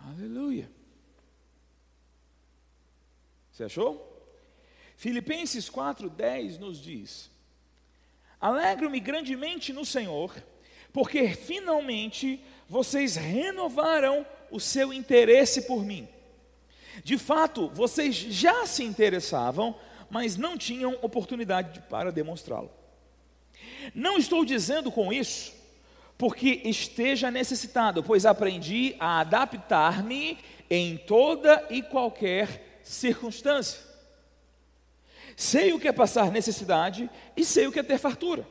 Aleluia. 0.00 0.68
Você 3.52 3.64
achou? 3.64 4.10
Filipenses 4.96 5.70
4,10 5.70 6.58
nos 6.58 6.78
diz: 6.78 7.30
Alegro-me 8.40 8.98
grandemente 8.98 9.72
no 9.72 9.84
Senhor, 9.84 10.34
porque 10.92 11.28
finalmente 11.28 12.42
vocês 12.68 13.16
renovaram 13.16 14.24
o 14.50 14.58
seu 14.58 14.92
interesse 14.92 15.62
por 15.62 15.84
mim. 15.84 16.08
De 17.04 17.18
fato, 17.18 17.68
vocês 17.68 18.14
já 18.14 18.66
se 18.66 18.82
interessavam, 18.82 19.76
mas 20.08 20.36
não 20.36 20.56
tinham 20.56 20.98
oportunidade 21.02 21.80
para 21.88 22.10
demonstrá-lo. 22.10 22.70
Não 23.94 24.18
estou 24.18 24.44
dizendo 24.44 24.90
com 24.90 25.12
isso 25.12 25.52
porque 26.16 26.60
esteja 26.64 27.30
necessitado, 27.30 28.02
pois 28.02 28.26
aprendi 28.26 28.94
a 29.00 29.20
adaptar-me 29.20 30.38
em 30.68 30.98
toda 30.98 31.66
e 31.70 31.80
qualquer 31.80 32.80
circunstância. 32.82 33.89
Sei 35.40 35.72
o 35.72 35.80
que 35.80 35.88
é 35.88 35.92
passar 35.92 36.30
necessidade 36.30 37.08
e 37.34 37.46
sei 37.46 37.66
o 37.66 37.72
que 37.72 37.78
é 37.78 37.82
ter 37.82 37.96
fartura. 37.96 38.46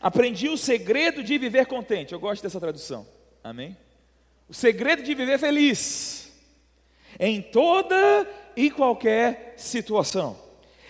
Aprendi 0.00 0.48
o 0.48 0.56
segredo 0.56 1.22
de 1.22 1.36
viver 1.36 1.66
contente. 1.66 2.14
Eu 2.14 2.18
gosto 2.18 2.42
dessa 2.42 2.58
tradução. 2.58 3.06
Amém? 3.44 3.76
O 4.48 4.54
segredo 4.54 5.02
de 5.02 5.14
viver 5.14 5.38
feliz 5.38 6.32
em 7.20 7.42
toda 7.42 8.26
e 8.56 8.70
qualquer 8.70 9.52
situação. 9.58 10.38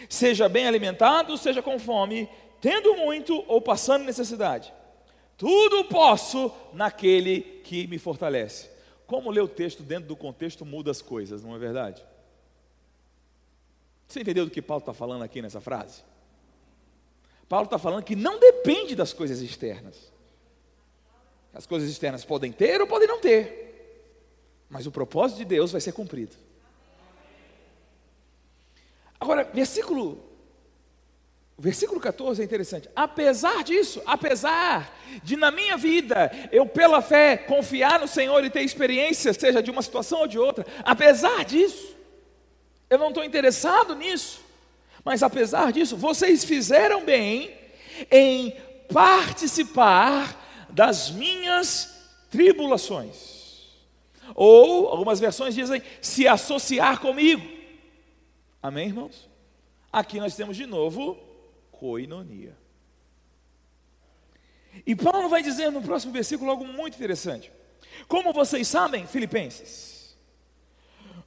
Seja 0.08 0.48
bem 0.48 0.68
alimentado, 0.68 1.36
seja 1.36 1.60
com 1.60 1.76
fome, 1.76 2.28
tendo 2.60 2.94
muito 2.94 3.44
ou 3.48 3.60
passando 3.60 4.04
necessidade. 4.04 4.72
Tudo 5.36 5.86
posso 5.86 6.52
naquele 6.72 7.40
que 7.64 7.88
me 7.88 7.98
fortalece. 7.98 8.70
Como 9.08 9.32
ler 9.32 9.40
o 9.40 9.48
texto 9.48 9.82
dentro 9.82 10.06
do 10.06 10.14
contexto 10.14 10.64
muda 10.64 10.92
as 10.92 11.02
coisas, 11.02 11.42
não 11.42 11.56
é 11.56 11.58
verdade? 11.58 12.00
Você 14.06 14.20
entendeu 14.20 14.44
do 14.44 14.50
que 14.50 14.62
Paulo 14.62 14.80
está 14.80 14.94
falando 14.94 15.22
aqui 15.22 15.42
nessa 15.42 15.60
frase? 15.60 16.02
Paulo 17.48 17.64
está 17.64 17.78
falando 17.78 18.02
que 18.02 18.16
não 18.16 18.38
depende 18.38 18.94
das 18.94 19.12
coisas 19.12 19.40
externas. 19.40 20.12
As 21.52 21.66
coisas 21.66 21.88
externas 21.88 22.24
podem 22.24 22.52
ter 22.52 22.80
ou 22.80 22.86
podem 22.86 23.08
não 23.08 23.18
ter, 23.18 24.66
mas 24.68 24.86
o 24.86 24.92
propósito 24.92 25.38
de 25.38 25.44
Deus 25.46 25.72
vai 25.72 25.80
ser 25.80 25.92
cumprido. 25.92 26.36
Agora, 29.18 29.44
versículo 29.44 30.22
versículo 31.58 31.98
14 31.98 32.42
é 32.42 32.44
interessante. 32.44 32.90
Apesar 32.94 33.64
disso, 33.64 34.02
apesar 34.04 34.94
de 35.22 35.36
na 35.36 35.50
minha 35.50 35.76
vida 35.76 36.30
eu 36.52 36.66
pela 36.66 37.00
fé 37.00 37.38
confiar 37.38 37.98
no 37.98 38.06
Senhor 38.06 38.44
e 38.44 38.50
ter 38.50 38.60
experiência, 38.60 39.32
seja 39.32 39.62
de 39.62 39.70
uma 39.70 39.80
situação 39.80 40.20
ou 40.20 40.26
de 40.26 40.38
outra, 40.38 40.66
apesar 40.84 41.44
disso, 41.46 41.95
eu 42.88 42.98
não 42.98 43.08
estou 43.08 43.24
interessado 43.24 43.94
nisso. 43.94 44.40
Mas 45.04 45.22
apesar 45.22 45.72
disso, 45.72 45.96
vocês 45.96 46.44
fizeram 46.44 47.04
bem 47.04 47.56
em 48.10 48.50
participar 48.92 50.66
das 50.68 51.10
minhas 51.10 51.96
tribulações. 52.30 53.36
Ou, 54.34 54.88
algumas 54.88 55.20
versões 55.20 55.54
dizem, 55.54 55.80
se 56.00 56.26
associar 56.26 57.00
comigo. 57.00 57.46
Amém, 58.62 58.88
irmãos? 58.88 59.28
Aqui 59.92 60.18
nós 60.18 60.34
temos 60.34 60.56
de 60.56 60.66
novo 60.66 61.16
coinonia. 61.70 62.56
E 64.84 64.94
Paulo 64.94 65.28
vai 65.28 65.42
dizer 65.42 65.70
no 65.70 65.80
próximo 65.80 66.12
versículo 66.12 66.50
algo 66.50 66.66
muito 66.66 66.96
interessante. 66.96 67.50
Como 68.08 68.32
vocês 68.32 68.66
sabem, 68.68 69.06
Filipenses, 69.06 69.95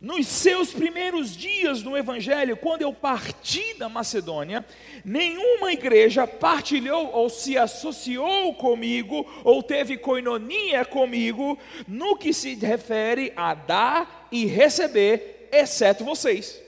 nos 0.02 0.28
seus 0.28 0.72
primeiros 0.72 1.36
dias 1.36 1.84
no 1.84 1.98
Evangelho, 1.98 2.56
quando 2.56 2.82
eu 2.82 2.94
parti 2.94 3.74
da 3.74 3.90
Macedônia, 3.90 4.66
nenhuma 5.04 5.74
igreja 5.74 6.26
partilhou 6.26 7.12
ou 7.12 7.30
se 7.30 7.58
associou 7.58 8.56
comigo, 8.56 9.30
ou 9.44 9.62
teve 9.62 9.98
coinonia 9.98 10.86
comigo, 10.86 11.58
no 11.86 12.16
que 12.16 12.34
se 12.34 12.56
refere 12.56 13.34
a 13.36 13.54
dar 13.54 14.30
e 14.32 14.46
receber, 14.46 15.50
exceto 15.52 16.06
vocês. 16.06 16.62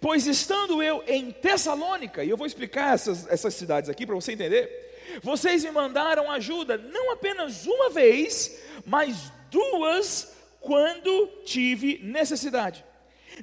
Pois 0.00 0.26
estando 0.26 0.82
eu 0.82 1.04
em 1.06 1.30
Tessalônica, 1.30 2.24
e 2.24 2.30
eu 2.30 2.36
vou 2.36 2.46
explicar 2.46 2.94
essas, 2.94 3.28
essas 3.28 3.52
cidades 3.54 3.90
aqui 3.90 4.06
para 4.06 4.14
você 4.14 4.32
entender, 4.32 5.20
vocês 5.22 5.62
me 5.64 5.70
mandaram 5.70 6.30
ajuda 6.30 6.78
não 6.78 7.12
apenas 7.12 7.66
uma 7.66 7.90
vez, 7.90 8.58
mas 8.86 9.30
duas 9.50 10.32
quando 10.62 11.26
tive 11.44 11.98
necessidade. 12.02 12.84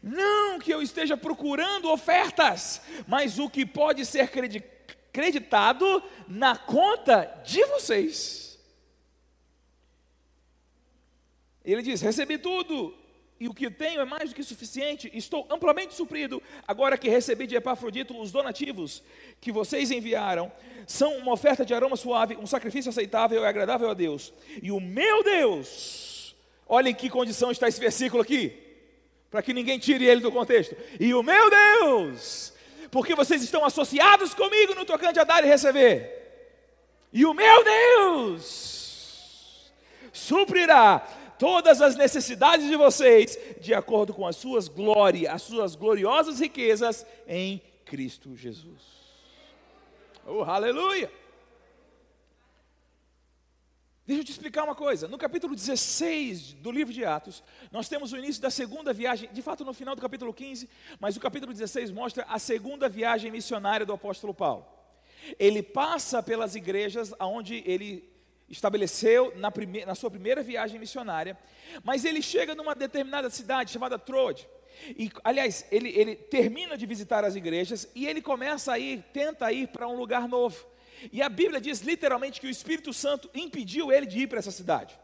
Não 0.01 0.59
que 0.59 0.73
eu 0.73 0.81
esteja 0.81 1.17
procurando 1.17 1.89
ofertas, 1.89 2.81
mas 3.07 3.39
o 3.39 3.49
que 3.49 3.65
pode 3.65 4.05
ser 4.05 4.29
creditado 5.11 6.03
na 6.27 6.55
conta 6.55 7.25
de 7.45 7.63
vocês. 7.65 8.59
Ele 11.63 11.81
diz: 11.81 12.01
Recebi 12.01 12.37
tudo, 12.37 12.95
e 13.39 13.47
o 13.47 13.53
que 13.53 13.69
tenho 13.69 14.01
é 14.01 14.05
mais 14.05 14.29
do 14.29 14.35
que 14.35 14.43
suficiente, 14.43 15.09
estou 15.13 15.47
amplamente 15.49 15.93
suprido. 15.93 16.41
Agora 16.67 16.97
que 16.97 17.09
recebi 17.09 17.47
de 17.47 17.55
Epafrodito 17.55 18.19
os 18.19 18.31
donativos 18.31 19.03
que 19.41 19.51
vocês 19.51 19.91
enviaram, 19.91 20.51
são 20.85 21.17
uma 21.17 21.33
oferta 21.33 21.65
de 21.65 21.73
aroma 21.73 21.95
suave, 21.95 22.37
um 22.37 22.47
sacrifício 22.47 22.89
aceitável 22.89 23.41
e 23.41 23.45
agradável 23.45 23.89
a 23.89 23.93
Deus. 23.93 24.33
E 24.61 24.71
o 24.71 24.79
meu 24.79 25.23
Deus 25.23 26.08
Olha 26.69 26.89
em 26.89 26.93
que 26.93 27.09
condição 27.09 27.49
está 27.49 27.67
esse 27.67 27.79
versículo 27.79 28.21
aqui, 28.21 28.55
para 29.31 29.41
que 29.41 29.53
ninguém 29.53 29.79
tire 29.79 30.05
ele 30.05 30.21
do 30.21 30.31
contexto. 30.31 30.77
E 30.99 31.15
o 31.15 31.23
meu 31.23 31.49
Deus, 31.49 32.53
porque 32.91 33.15
vocês 33.15 33.41
estão 33.41 33.65
associados 33.65 34.35
comigo 34.35 34.75
no 34.75 34.85
tocante 34.85 35.19
a 35.19 35.23
dar 35.23 35.43
e 35.43 35.47
receber. 35.47 36.15
E 37.11 37.25
o 37.25 37.33
meu 37.33 37.63
Deus 37.63 39.71
suprirá 40.13 40.99
todas 41.39 41.81
as 41.81 41.95
necessidades 41.95 42.67
de 42.67 42.75
vocês 42.75 43.35
de 43.59 43.73
acordo 43.73 44.13
com 44.13 44.27
as 44.27 44.35
suas 44.35 44.67
glórias, 44.67 45.33
as 45.33 45.41
suas 45.41 45.75
gloriosas 45.75 46.39
riquezas 46.39 47.03
em 47.27 47.59
Cristo 47.83 48.35
Jesus. 48.35 48.99
Oh, 50.23 50.43
aleluia! 50.43 51.11
Deixa 54.09 54.21
eu 54.21 54.25
te 54.25 54.31
explicar 54.31 54.63
uma 54.63 54.73
coisa. 54.73 55.07
No 55.07 55.19
capítulo 55.19 55.55
16 55.55 56.53
do 56.53 56.71
livro 56.71 56.91
de 56.91 57.05
Atos, 57.05 57.43
nós 57.71 57.87
temos 57.87 58.11
o 58.11 58.17
início 58.17 58.41
da 58.41 58.49
segunda 58.49 58.91
viagem, 58.91 59.29
de 59.31 59.39
fato 59.39 59.63
no 59.63 59.71
final 59.71 59.95
do 59.95 60.01
capítulo 60.01 60.33
15, 60.33 60.67
mas 60.99 61.15
o 61.15 61.19
capítulo 61.19 61.53
16 61.53 61.91
mostra 61.91 62.25
a 62.27 62.39
segunda 62.39 62.89
viagem 62.89 63.29
missionária 63.29 63.85
do 63.85 63.93
apóstolo 63.93 64.33
Paulo. 64.33 64.65
Ele 65.37 65.61
passa 65.61 66.23
pelas 66.23 66.55
igrejas 66.55 67.13
aonde 67.19 67.61
ele 67.67 68.03
estabeleceu 68.49 69.31
na, 69.35 69.51
prime 69.51 69.85
na 69.85 69.93
sua 69.93 70.09
primeira 70.09 70.41
viagem 70.41 70.79
missionária, 70.79 71.37
mas 71.83 72.03
ele 72.03 72.23
chega 72.23 72.55
numa 72.55 72.73
determinada 72.73 73.29
cidade 73.29 73.71
chamada 73.71 73.99
Troade. 73.99 74.49
E, 74.97 75.11
aliás, 75.23 75.67
ele, 75.71 75.89
ele 75.89 76.15
termina 76.15 76.75
de 76.75 76.87
visitar 76.87 77.23
as 77.23 77.35
igrejas 77.35 77.87
e 77.93 78.07
ele 78.07 78.23
começa 78.23 78.73
a 78.73 78.79
ir, 78.79 79.03
tenta 79.13 79.51
ir 79.51 79.67
para 79.67 79.87
um 79.87 79.95
lugar 79.95 80.27
novo. 80.27 80.65
E 81.11 81.21
a 81.21 81.29
Bíblia 81.29 81.61
diz 81.61 81.81
literalmente 81.81 82.39
que 82.39 82.47
o 82.47 82.49
Espírito 82.49 82.93
Santo 82.93 83.29
impediu 83.33 83.91
ele 83.91 84.05
de 84.05 84.19
ir 84.19 84.27
para 84.27 84.39
essa 84.39 84.51
cidade. 84.51 84.99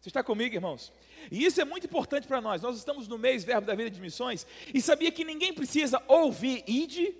Você 0.00 0.08
está 0.08 0.22
comigo, 0.22 0.54
irmãos? 0.54 0.92
E 1.30 1.44
isso 1.44 1.60
é 1.60 1.64
muito 1.64 1.86
importante 1.86 2.26
para 2.26 2.40
nós. 2.40 2.60
Nós 2.60 2.76
estamos 2.76 3.08
no 3.08 3.16
mês 3.16 3.42
Verbo 3.42 3.66
da 3.66 3.74
Vida 3.74 3.90
de 3.90 4.00
Missões 4.00 4.46
e 4.72 4.80
sabia 4.80 5.10
que 5.10 5.24
ninguém 5.24 5.52
precisa 5.52 6.02
ouvir 6.06 6.62
ide, 6.66 7.14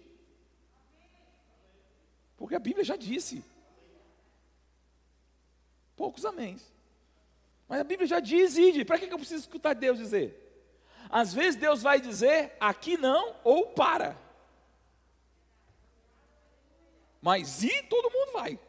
porque 2.37 2.55
a 2.55 2.59
Bíblia 2.59 2.85
já 2.85 2.97
disse. 2.97 3.43
Poucos 5.97 6.25
améns. 6.25 6.63
Mas 7.69 7.81
a 7.81 7.85
Bíblia 7.85 8.07
já 8.07 8.21
diz 8.21 8.57
ide. 8.57 8.85
Para 8.85 8.99
que 8.99 9.07
eu 9.07 9.19
preciso 9.19 9.41
escutar 9.41 9.75
Deus 9.75 9.99
dizer? 9.99 10.41
Às 11.09 11.33
vezes 11.33 11.57
Deus 11.59 11.83
vai 11.83 12.01
dizer 12.01 12.57
aqui 12.61 12.97
não 12.97 13.35
ou 13.45 13.69
para. 13.69 14.19
Mas 17.25 17.63
e 17.63 17.83
todo 17.85 18.11
mundo 18.11 18.33
vai. 18.33 18.61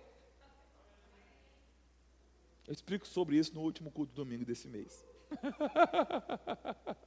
Eu 2.66 2.74
explico 2.74 3.06
sobre 3.06 3.36
isso 3.36 3.54
no 3.54 3.60
último 3.60 3.92
culto 3.92 4.14
domingo 4.14 4.46
desse 4.46 4.70
mês. 4.70 5.06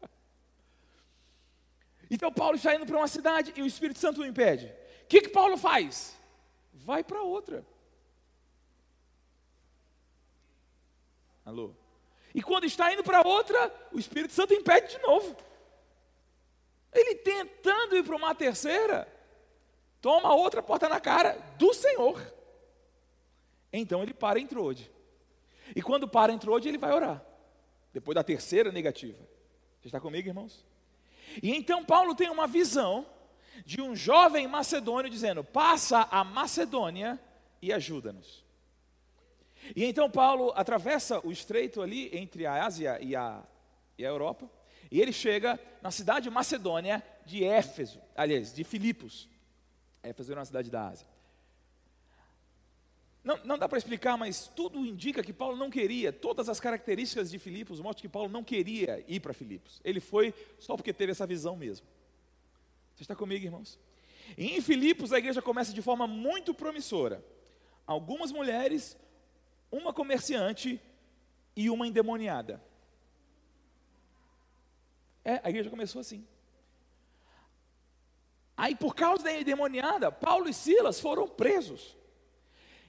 Então 2.11 2.33
Paulo 2.33 2.57
está 2.57 2.75
indo 2.75 2.87
para 2.87 2.97
uma 2.97 3.07
cidade 3.07 3.53
e 3.55 3.61
o 3.61 3.67
Espírito 3.67 3.99
Santo 3.99 4.23
o 4.23 4.25
impede. 4.25 4.75
O 5.03 5.07
que, 5.09 5.21
que 5.21 5.29
Paulo 5.29 5.59
faz? 5.59 6.19
Vai 6.73 7.05
para 7.05 7.21
outra. 7.21 7.63
Alô? 11.45 11.75
E 12.35 12.43
quando 12.43 12.65
está 12.65 12.91
indo 12.91 13.05
para 13.05 13.21
outra, 13.21 13.71
o 13.93 13.99
Espírito 13.99 14.33
Santo 14.33 14.55
impede 14.55 14.97
de 14.97 15.03
novo. 15.03 15.37
Ele 16.91 17.15
tentando 17.17 17.95
ir 17.95 18.03
para 18.03 18.17
uma 18.17 18.35
terceira, 18.35 19.07
toma 20.01 20.35
outra 20.35 20.63
porta 20.63 20.89
na 20.89 21.01
cara 21.01 21.33
do 21.59 21.73
Senhor. 21.75 22.21
Então 23.73 24.03
ele 24.03 24.15
para 24.15 24.39
em 24.39 24.47
Trode. 24.47 24.91
E 25.75 25.83
quando 25.83 26.09
para 26.09 26.33
em 26.33 26.39
Trode, 26.39 26.69
ele 26.69 26.79
vai 26.79 26.93
orar. 26.93 27.25
Depois 27.93 28.15
da 28.15 28.25
terceira 28.25 28.73
negativa. 28.73 29.19
Você 29.81 29.89
está 29.89 30.01
comigo, 30.01 30.29
irmãos? 30.29 30.65
E 31.43 31.55
então 31.55 31.85
Paulo 31.85 32.15
tem 32.15 32.31
uma 32.31 32.47
visão 32.47 33.07
de 33.65 33.81
um 33.81 33.95
jovem 33.95 34.47
macedônio 34.47 35.11
dizendo: 35.11 35.45
passa 35.45 36.09
a 36.11 36.25
Macedônia 36.25 37.19
e 37.61 37.73
ajuda-nos. 37.73 38.45
E 39.75 39.85
então 39.85 40.11
Paulo 40.11 40.53
atravessa 40.55 41.21
o 41.27 41.33
estreito 41.33 41.83
ali 41.83 42.17
entre 42.17 42.47
a 42.47 42.65
Ásia 42.65 42.99
e 43.01 43.15
a, 43.15 43.43
e 43.99 44.05
a 44.05 44.09
Europa, 44.09 44.51
e 44.91 45.01
ele 45.01 45.13
chega 45.13 45.59
na 45.83 45.91
cidade 45.91 46.31
macedônia 46.31 47.03
de 47.27 47.45
Éfeso, 47.45 48.01
aliás, 48.17 48.55
de 48.55 48.65
Filipos. 48.65 49.29
Éfeso 50.09 50.33
era 50.33 50.41
uma 50.41 50.45
cidade 50.45 50.71
da 50.71 50.89
Ásia. 50.89 51.07
Não, 53.23 53.39
não 53.45 53.59
dá 53.59 53.69
para 53.69 53.79
explicar, 53.79 54.17
mas 54.17 54.49
tudo 54.49 54.85
indica 54.87 55.23
que 55.23 55.33
Paulo 55.33 55.57
não 55.57 55.69
queria, 55.69 56.13
todas 56.13 56.49
as 56.49 56.59
características 56.59 57.31
de 57.31 57.39
Filipos 57.39 57.81
mostram 57.81 58.01
que 58.01 58.09
Paulo 58.09 58.29
não 58.29 58.43
queria 58.43 59.05
ir 59.07 59.21
para 59.21 59.35
Filipos. 59.35 59.81
Ele 59.85 60.01
foi 60.01 60.33
só 60.59 60.77
porque 60.77 60.93
teve 60.93 61.13
essa 61.13 61.27
visão 61.27 61.57
mesmo. 61.57 61.87
Você 62.95 63.03
está 63.03 63.15
comigo, 63.15 63.45
irmãos? 63.45 63.79
E 64.37 64.57
em 64.57 64.61
Filipos 64.61 65.13
a 65.13 65.19
igreja 65.19 65.43
começa 65.43 65.73
de 65.73 65.83
forma 65.83 66.07
muito 66.07 66.55
promissora. 66.55 67.25
Algumas 67.87 68.33
mulheres, 68.33 68.97
uma 69.71 69.93
comerciante 69.93 70.81
e 71.55 71.69
uma 71.69 71.87
endemoniada. 71.87 72.63
É, 75.25 75.41
a 75.45 75.51
igreja 75.51 75.69
começou 75.69 76.01
assim. 76.01 76.27
Aí, 78.59 78.75
por 78.75 78.93
causa 78.93 79.23
da 79.23 79.33
endemoniada, 79.33 80.11
Paulo 80.11 80.49
e 80.49 80.53
Silas 80.53 80.99
foram 80.99 81.29
presos. 81.29 81.97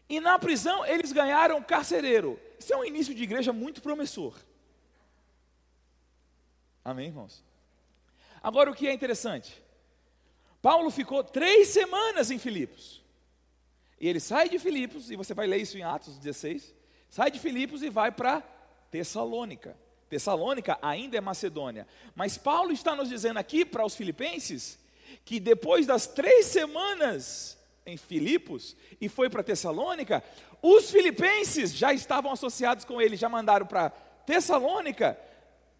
E 0.10 0.20
na 0.20 0.40
prisão 0.40 0.84
eles 0.84 1.12
ganharam 1.12 1.62
carcereiro. 1.62 2.40
Isso 2.58 2.74
é 2.74 2.78
um 2.78 2.84
início 2.84 3.14
de 3.14 3.22
igreja 3.22 3.54
muito 3.54 3.80
promissor. 3.80 4.34
Amém, 6.84 7.10
irmãos? 7.10 7.44
Agora 8.42 8.72
o 8.72 8.74
que 8.74 8.88
é 8.88 8.94
interessante? 8.94 9.62
Paulo 10.60 10.90
ficou 10.90 11.24
três 11.24 11.68
semanas 11.68 12.32
em 12.32 12.40
Filipos. 12.40 13.04
E 14.02 14.08
ele 14.08 14.20
sai 14.20 14.50
de 14.50 14.58
Filipos, 14.58 15.12
e 15.12 15.16
você 15.16 15.36
vai 15.36 15.46
ler 15.46 15.58
isso 15.58 15.78
em 15.78 15.84
Atos 15.84 16.18
16. 16.18 16.74
Sai 17.10 17.30
de 17.30 17.40
Filipos 17.40 17.84
e 17.84 17.92
vai 17.92 18.12
para 18.12 18.42
Tessalônica. 18.90 19.78
Tessalônica 20.10 20.80
ainda 20.82 21.16
é 21.16 21.22
Macedônia. 21.22 21.88
Mas 22.16 22.40
Paulo 22.40 22.72
está 22.72 22.96
nos 22.96 23.08
dizendo 23.08 23.38
aqui 23.38 23.64
para 23.64 23.86
os 23.86 23.94
filipenses 23.94 24.80
que 25.26 25.40
depois 25.40 25.86
das 25.86 26.08
três 26.08 26.48
semanas 26.48 27.58
em 27.86 27.98
Filipos 27.98 28.76
e 29.00 29.10
foi 29.10 29.30
para 29.30 29.44
Tessalônica, 29.44 30.24
os 30.62 30.92
filipenses 30.92 31.74
já 31.74 31.94
estavam 31.94 32.32
associados 32.32 32.86
com 32.86 33.02
ele, 33.02 33.16
já 33.16 33.30
mandaram 33.30 33.66
para 33.66 33.90
Tessalônica 34.26 35.18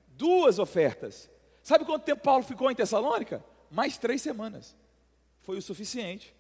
duas 0.10 0.60
ofertas. 0.60 1.30
Sabe 1.64 1.86
quanto 1.86 2.04
tempo 2.04 2.22
Paulo 2.22 2.44
ficou 2.44 2.72
em 2.72 2.76
Tessalônica? 2.76 3.44
Mais 3.70 3.98
três 3.98 4.22
semanas. 4.22 4.76
Foi 5.42 5.58
o 5.58 5.62
suficiente. 5.62 6.34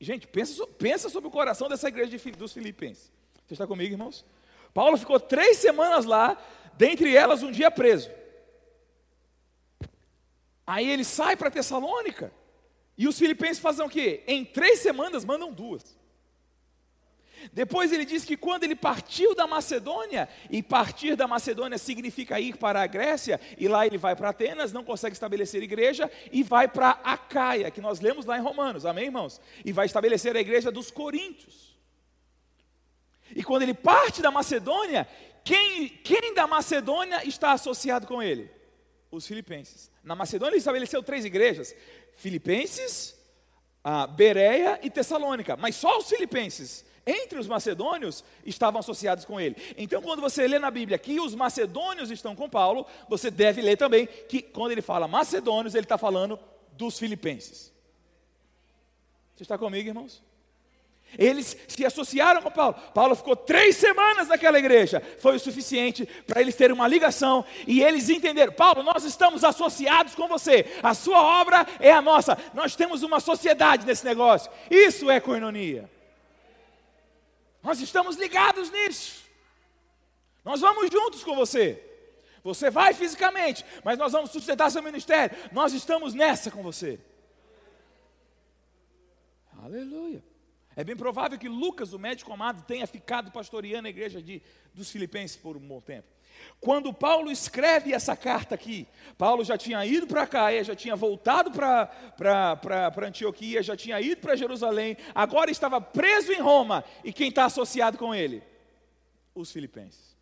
Gente, 0.00 0.26
pensa, 0.26 0.66
pensa 0.78 1.08
sobre 1.08 1.28
o 1.28 1.32
coração 1.32 1.68
dessa 1.68 1.88
igreja 1.88 2.16
de, 2.16 2.30
dos 2.32 2.52
filipenses. 2.52 3.12
Você 3.46 3.54
está 3.54 3.66
comigo, 3.66 3.92
irmãos? 3.92 4.24
Paulo 4.72 4.96
ficou 4.96 5.18
três 5.18 5.58
semanas 5.58 6.04
lá, 6.04 6.40
dentre 6.74 7.14
elas 7.14 7.42
um 7.42 7.50
dia 7.50 7.70
preso. 7.70 8.10
Aí 10.70 10.88
ele 10.88 11.02
sai 11.02 11.34
para 11.36 11.50
Tessalônica. 11.50 12.32
E 12.96 13.08
os 13.08 13.18
filipenses 13.18 13.58
fazem 13.58 13.84
o 13.84 13.88
quê? 13.88 14.22
Em 14.24 14.44
três 14.44 14.78
semanas 14.78 15.24
mandam 15.24 15.52
duas. 15.52 15.98
Depois 17.52 17.90
ele 17.90 18.04
diz 18.04 18.24
que 18.24 18.36
quando 18.36 18.62
ele 18.62 18.76
partiu 18.76 19.34
da 19.34 19.48
Macedônia, 19.48 20.28
e 20.48 20.62
partir 20.62 21.16
da 21.16 21.26
Macedônia 21.26 21.76
significa 21.76 22.38
ir 22.38 22.56
para 22.56 22.82
a 22.82 22.86
Grécia, 22.86 23.40
e 23.58 23.66
lá 23.66 23.84
ele 23.84 23.98
vai 23.98 24.14
para 24.14 24.28
Atenas, 24.28 24.72
não 24.72 24.84
consegue 24.84 25.14
estabelecer 25.14 25.60
igreja, 25.60 26.08
e 26.30 26.44
vai 26.44 26.68
para 26.68 26.90
Acaia, 27.02 27.68
que 27.72 27.80
nós 27.80 27.98
lemos 27.98 28.24
lá 28.24 28.38
em 28.38 28.42
Romanos, 28.42 28.86
amém, 28.86 29.06
irmãos? 29.06 29.40
E 29.64 29.72
vai 29.72 29.86
estabelecer 29.86 30.36
a 30.36 30.40
igreja 30.40 30.70
dos 30.70 30.88
Coríntios. 30.88 31.76
E 33.34 33.42
quando 33.42 33.62
ele 33.62 33.74
parte 33.74 34.22
da 34.22 34.30
Macedônia, 34.30 35.08
quem, 35.42 35.88
quem 35.88 36.32
da 36.32 36.46
Macedônia 36.46 37.26
está 37.26 37.50
associado 37.50 38.06
com 38.06 38.22
ele? 38.22 38.59
Os 39.10 39.26
filipenses. 39.26 39.90
Na 40.04 40.14
Macedônia 40.14 40.52
ele 40.52 40.58
estabeleceu 40.58 41.02
três 41.02 41.24
igrejas: 41.24 41.74
Filipenses, 42.14 43.16
a 43.82 44.06
Bereia 44.06 44.78
e 44.82 44.90
Tessalônica. 44.90 45.56
Mas 45.56 45.74
só 45.76 45.98
os 45.98 46.08
filipenses, 46.08 46.84
entre 47.04 47.38
os 47.38 47.48
macedônios, 47.48 48.24
estavam 48.44 48.78
associados 48.78 49.24
com 49.24 49.40
ele. 49.40 49.56
Então, 49.76 50.00
quando 50.00 50.20
você 50.20 50.46
lê 50.46 50.58
na 50.58 50.70
Bíblia 50.70 50.98
que 50.98 51.18
os 51.18 51.34
macedônios 51.34 52.10
estão 52.10 52.36
com 52.36 52.48
Paulo, 52.48 52.86
você 53.08 53.30
deve 53.30 53.60
ler 53.60 53.76
também 53.76 54.06
que 54.06 54.40
quando 54.40 54.72
ele 54.72 54.82
fala 54.82 55.08
macedônios, 55.08 55.74
ele 55.74 55.84
está 55.84 55.98
falando 55.98 56.38
dos 56.72 56.98
filipenses. 56.98 57.72
Você 59.34 59.42
está 59.42 59.58
comigo, 59.58 59.88
irmãos? 59.88 60.22
Eles 61.18 61.56
se 61.66 61.84
associaram 61.84 62.42
com 62.42 62.50
Paulo. 62.50 62.74
Paulo 62.94 63.14
ficou 63.14 63.34
três 63.34 63.76
semanas 63.76 64.28
naquela 64.28 64.58
igreja. 64.58 65.02
Foi 65.18 65.36
o 65.36 65.40
suficiente 65.40 66.06
para 66.26 66.40
eles 66.40 66.54
terem 66.54 66.74
uma 66.74 66.86
ligação 66.86 67.44
e 67.66 67.82
eles 67.82 68.08
entenderam: 68.08 68.52
Paulo, 68.52 68.82
nós 68.82 69.04
estamos 69.04 69.42
associados 69.44 70.14
com 70.14 70.28
você. 70.28 70.66
A 70.82 70.94
sua 70.94 71.20
obra 71.40 71.66
é 71.80 71.92
a 71.92 72.02
nossa. 72.02 72.38
Nós 72.54 72.76
temos 72.76 73.02
uma 73.02 73.20
sociedade 73.20 73.86
nesse 73.86 74.04
negócio. 74.04 74.50
Isso 74.70 75.10
é 75.10 75.20
coinonia. 75.20 75.90
Nós 77.62 77.80
estamos 77.80 78.16
ligados 78.16 78.70
nisso. 78.70 79.24
Nós 80.44 80.60
vamos 80.60 80.90
juntos 80.90 81.22
com 81.22 81.34
você. 81.34 81.82
Você 82.42 82.70
vai 82.70 82.94
fisicamente, 82.94 83.64
mas 83.84 83.98
nós 83.98 84.12
vamos 84.12 84.30
sustentar 84.30 84.70
seu 84.70 84.82
ministério. 84.82 85.36
Nós 85.52 85.74
estamos 85.74 86.14
nessa 86.14 86.50
com 86.50 86.62
você. 86.62 86.98
Aleluia. 89.62 90.24
É 90.76 90.84
bem 90.84 90.96
provável 90.96 91.38
que 91.38 91.48
Lucas, 91.48 91.92
o 91.92 91.98
médico 91.98 92.32
amado, 92.32 92.62
tenha 92.62 92.86
ficado 92.86 93.30
pastoreando 93.30 93.88
a 93.88 93.90
igreja 93.90 94.22
de, 94.22 94.40
dos 94.72 94.90
Filipenses 94.90 95.36
por 95.36 95.56
um 95.56 95.60
bom 95.60 95.80
tempo. 95.80 96.08
Quando 96.60 96.92
Paulo 96.92 97.30
escreve 97.30 97.92
essa 97.92 98.16
carta 98.16 98.54
aqui, 98.54 98.86
Paulo 99.18 99.44
já 99.44 99.58
tinha 99.58 99.84
ido 99.84 100.06
para 100.06 100.26
Caia, 100.26 100.64
já 100.64 100.74
tinha 100.74 100.94
voltado 100.96 101.50
para 101.50 103.06
Antioquia, 103.06 103.62
já 103.62 103.76
tinha 103.76 104.00
ido 104.00 104.20
para 104.20 104.36
Jerusalém, 104.36 104.96
agora 105.14 105.50
estava 105.50 105.80
preso 105.80 106.32
em 106.32 106.40
Roma. 106.40 106.84
E 107.04 107.12
quem 107.12 107.28
está 107.28 107.46
associado 107.46 107.98
com 107.98 108.14
ele? 108.14 108.42
Os 109.34 109.50
filipenses. 109.50 110.16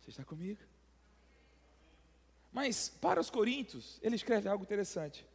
Você 0.00 0.10
está 0.10 0.24
comigo? 0.24 0.60
Mas 2.52 2.88
para 3.00 3.20
os 3.20 3.30
coríntios, 3.30 3.98
ele 4.02 4.16
escreve 4.16 4.48
algo 4.48 4.62
interessante. 4.62 5.26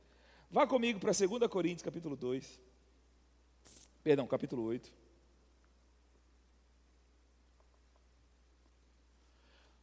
Vá 0.52 0.66
comigo 0.66 1.00
para 1.00 1.12
2 1.12 1.48
Coríntios, 1.48 1.84
capítulo 1.84 2.16
2. 2.16 2.60
Perdão, 4.04 4.26
capítulo 4.26 4.64
8. 4.64 4.92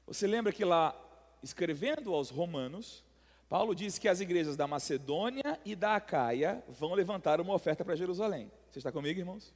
Você 0.09 0.27
lembra 0.27 0.53
que 0.53 0.65
lá, 0.65 0.95
escrevendo 1.41 2.13
aos 2.13 2.31
Romanos, 2.31 3.05
Paulo 3.49 3.75
diz 3.77 3.97
que 3.97 4.09
as 4.09 4.21
igrejas 4.21 4.57
da 4.57 4.67
Macedônia 4.67 5.61
e 5.65 5.77
da 5.77 5.95
Acaia 5.95 6.65
vão 6.69 6.95
levantar 6.95 7.41
uma 7.41 7.55
oferta 7.55 7.85
para 7.85 7.95
Jerusalém. 7.95 8.51
Você 8.71 8.79
está 8.79 8.91
comigo, 8.91 9.21
irmãos? 9.21 9.55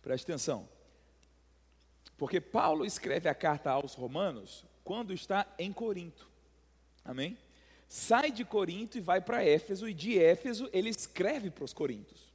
Preste 0.00 0.24
atenção. 0.24 0.66
Porque 2.16 2.40
Paulo 2.40 2.86
escreve 2.86 3.28
a 3.28 3.34
carta 3.34 3.70
aos 3.70 3.94
Romanos 3.94 4.64
quando 4.84 5.12
está 5.12 5.46
em 5.58 5.72
Corinto. 5.72 6.28
Amém? 7.04 7.36
Sai 7.88 8.30
de 8.30 8.44
Corinto 8.44 8.96
e 8.96 9.00
vai 9.00 9.20
para 9.20 9.44
Éfeso, 9.44 9.88
e 9.88 9.94
de 9.94 10.18
Éfeso 10.18 10.68
ele 10.72 10.88
escreve 10.88 11.50
para 11.50 11.64
os 11.64 11.72
Coríntios. 11.72 12.32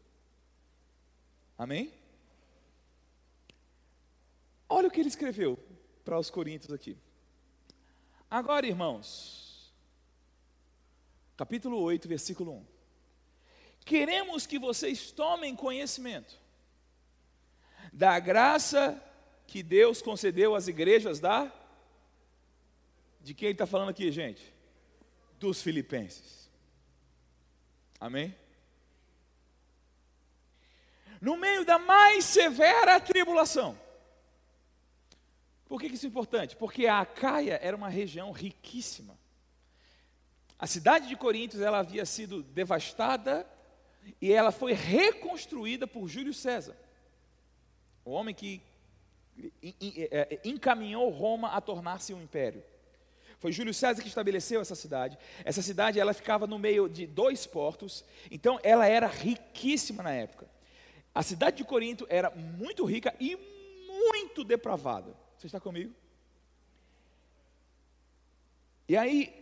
Amém? 1.57 1.91
Olha 4.69 4.87
o 4.87 4.91
que 4.91 4.99
ele 4.99 5.09
escreveu 5.09 5.57
para 6.03 6.19
os 6.19 6.29
Coríntios 6.29 6.71
aqui. 6.71 6.97
Agora, 8.29 8.67
irmãos, 8.67 9.73
capítulo 11.35 11.79
8, 11.79 12.07
versículo 12.07 12.51
1. 12.51 12.65
Queremos 13.85 14.45
que 14.45 14.59
vocês 14.59 15.11
tomem 15.11 15.55
conhecimento 15.55 16.37
da 17.93 18.19
graça 18.19 19.01
que 19.47 19.63
Deus 19.63 20.01
concedeu 20.01 20.53
às 20.53 20.67
igrejas 20.67 21.19
da. 21.19 21.51
De 23.27 23.33
quem 23.33 23.47
ele 23.47 23.55
está 23.55 23.67
falando 23.67 23.89
aqui, 23.89 24.09
gente? 24.09 24.53
Dos 25.37 25.61
filipenses. 25.61 26.49
Amém? 27.99 28.33
No 31.19 31.35
meio 31.35 31.65
da 31.65 31.77
mais 31.77 32.23
severa 32.23 32.97
tribulação. 33.01 33.77
Por 35.65 35.81
que 35.81 35.87
isso 35.87 36.05
é 36.05 36.07
importante? 36.07 36.55
Porque 36.55 36.87
a 36.87 37.01
Acaia 37.01 37.59
era 37.61 37.75
uma 37.75 37.89
região 37.89 38.31
riquíssima. 38.31 39.19
A 40.57 40.65
cidade 40.65 41.09
de 41.09 41.17
Corinto 41.17 41.61
ela 41.61 41.79
havia 41.79 42.05
sido 42.05 42.41
devastada 42.41 43.45
e 44.21 44.31
ela 44.31 44.53
foi 44.53 44.71
reconstruída 44.71 45.85
por 45.85 46.07
Júlio 46.07 46.33
César, 46.33 46.77
o 48.05 48.11
homem 48.11 48.33
que 48.33 48.61
é, 50.11 50.39
encaminhou 50.45 51.09
Roma 51.09 51.49
a 51.49 51.59
tornar-se 51.59 52.13
um 52.13 52.23
império. 52.23 52.63
Foi 53.39 53.51
Júlio 53.51 53.73
César 53.73 54.01
que 54.01 54.07
estabeleceu 54.07 54.61
essa 54.61 54.75
cidade. 54.75 55.17
Essa 55.45 55.61
cidade 55.61 55.99
ela 55.99 56.13
ficava 56.13 56.47
no 56.47 56.57
meio 56.57 56.89
de 56.89 57.05
dois 57.05 57.45
portos, 57.45 58.03
então 58.31 58.59
ela 58.63 58.87
era 58.87 59.07
riquíssima 59.07 60.01
na 60.01 60.11
época. 60.11 60.47
A 61.13 61.21
cidade 61.21 61.57
de 61.57 61.63
Corinto 61.63 62.05
era 62.09 62.29
muito 62.31 62.83
rica 62.83 63.13
e 63.19 63.37
muito 63.87 64.43
depravada. 64.43 65.15
Você 65.37 65.47
está 65.47 65.59
comigo? 65.59 65.93
E 68.87 68.95
aí, 68.95 69.33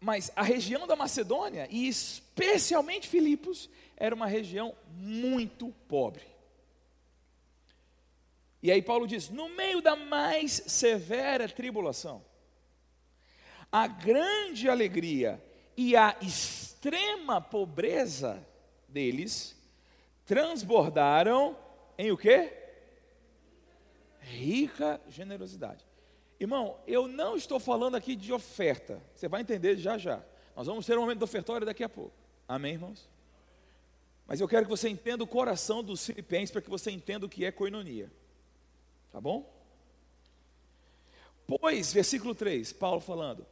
mas 0.00 0.30
a 0.34 0.42
região 0.42 0.86
da 0.86 0.96
Macedônia, 0.96 1.68
e 1.70 1.88
especialmente 1.88 3.08
Filipos, 3.08 3.70
era 3.96 4.14
uma 4.14 4.26
região 4.26 4.74
muito 4.90 5.68
pobre. 5.88 6.24
E 8.62 8.72
aí 8.72 8.82
Paulo 8.82 9.06
diz: 9.06 9.30
no 9.30 9.48
meio 9.50 9.80
da 9.80 9.94
mais 9.94 10.62
severa 10.66 11.48
tribulação, 11.48 12.24
a 13.70 13.86
grande 13.86 14.68
alegria 14.68 15.42
e 15.76 15.96
a 15.96 16.16
extrema 16.20 17.40
pobreza 17.40 18.46
deles 18.88 19.56
transbordaram 20.24 21.56
em 21.98 22.10
o 22.10 22.16
quê? 22.16 22.52
Rica 24.20 25.00
generosidade. 25.08 25.84
Irmão, 26.38 26.78
eu 26.86 27.08
não 27.08 27.36
estou 27.36 27.58
falando 27.58 27.94
aqui 27.94 28.14
de 28.14 28.32
oferta. 28.32 29.00
Você 29.14 29.28
vai 29.28 29.40
entender 29.40 29.76
já 29.76 29.96
já. 29.96 30.22
Nós 30.54 30.66
vamos 30.66 30.84
ter 30.84 30.96
um 30.96 31.02
momento 31.02 31.18
de 31.18 31.24
ofertório 31.24 31.66
daqui 31.66 31.84
a 31.84 31.88
pouco. 31.88 32.14
Amém, 32.48 32.74
irmãos? 32.74 33.08
Mas 34.26 34.40
eu 34.40 34.48
quero 34.48 34.64
que 34.64 34.70
você 34.70 34.88
entenda 34.88 35.22
o 35.22 35.26
coração 35.26 35.82
dos 35.82 36.04
filipenses 36.04 36.50
para 36.50 36.60
que 36.60 36.68
você 36.68 36.90
entenda 36.90 37.24
o 37.24 37.28
que 37.28 37.44
é 37.44 37.52
coinonia. 37.52 38.10
Tá 39.12 39.20
bom? 39.20 39.50
Pois, 41.46 41.92
versículo 41.92 42.34
3, 42.34 42.72
Paulo 42.72 43.00
falando: 43.00 43.46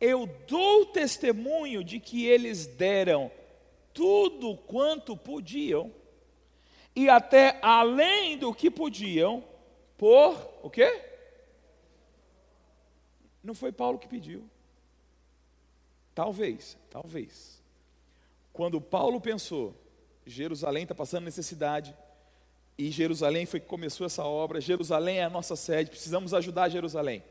Eu 0.00 0.26
dou 0.46 0.86
testemunho 0.86 1.82
de 1.82 1.98
que 1.98 2.26
eles 2.26 2.66
deram 2.66 3.30
tudo 3.92 4.56
quanto 4.56 5.16
podiam 5.16 5.92
e 6.94 7.08
até 7.08 7.58
além 7.62 8.36
do 8.36 8.52
que 8.54 8.70
podiam 8.70 9.44
por 9.96 10.36
o 10.62 10.70
quê? 10.70 11.04
Não 13.42 13.54
foi 13.54 13.72
Paulo 13.72 13.98
que 13.98 14.08
pediu. 14.08 14.48
Talvez, 16.14 16.76
talvez. 16.90 17.62
Quando 18.52 18.80
Paulo 18.80 19.20
pensou, 19.20 19.74
Jerusalém 20.26 20.82
está 20.82 20.94
passando 20.94 21.24
necessidade, 21.24 21.96
e 22.76 22.90
Jerusalém 22.90 23.46
foi 23.46 23.60
que 23.60 23.66
começou 23.66 24.04
essa 24.06 24.24
obra, 24.24 24.60
Jerusalém 24.60 25.18
é 25.18 25.24
a 25.24 25.30
nossa 25.30 25.56
sede, 25.56 25.90
precisamos 25.90 26.34
ajudar 26.34 26.68
Jerusalém. 26.68 27.22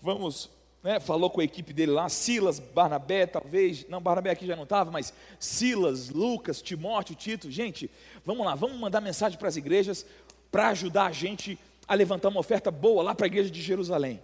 Vamos, 0.00 0.50
né, 0.82 1.00
falou 1.00 1.28
com 1.30 1.40
a 1.40 1.44
equipe 1.44 1.72
dele 1.72 1.92
lá, 1.92 2.08
Silas, 2.08 2.58
Barnabé, 2.58 3.26
talvez, 3.26 3.86
não, 3.88 4.00
Barnabé 4.00 4.30
aqui 4.30 4.46
já 4.46 4.54
não 4.54 4.62
estava, 4.62 4.90
mas 4.90 5.12
Silas, 5.38 6.10
Lucas, 6.10 6.62
Timóteo, 6.62 7.14
Tito, 7.14 7.50
gente, 7.50 7.90
vamos 8.24 8.46
lá, 8.46 8.54
vamos 8.54 8.78
mandar 8.78 9.00
mensagem 9.00 9.38
para 9.38 9.48
as 9.48 9.56
igrejas 9.56 10.06
para 10.50 10.68
ajudar 10.68 11.06
a 11.06 11.12
gente 11.12 11.58
a 11.86 11.94
levantar 11.94 12.28
uma 12.28 12.40
oferta 12.40 12.70
boa 12.70 13.02
lá 13.02 13.14
para 13.14 13.26
a 13.26 13.28
igreja 13.28 13.50
de 13.50 13.60
Jerusalém. 13.60 14.22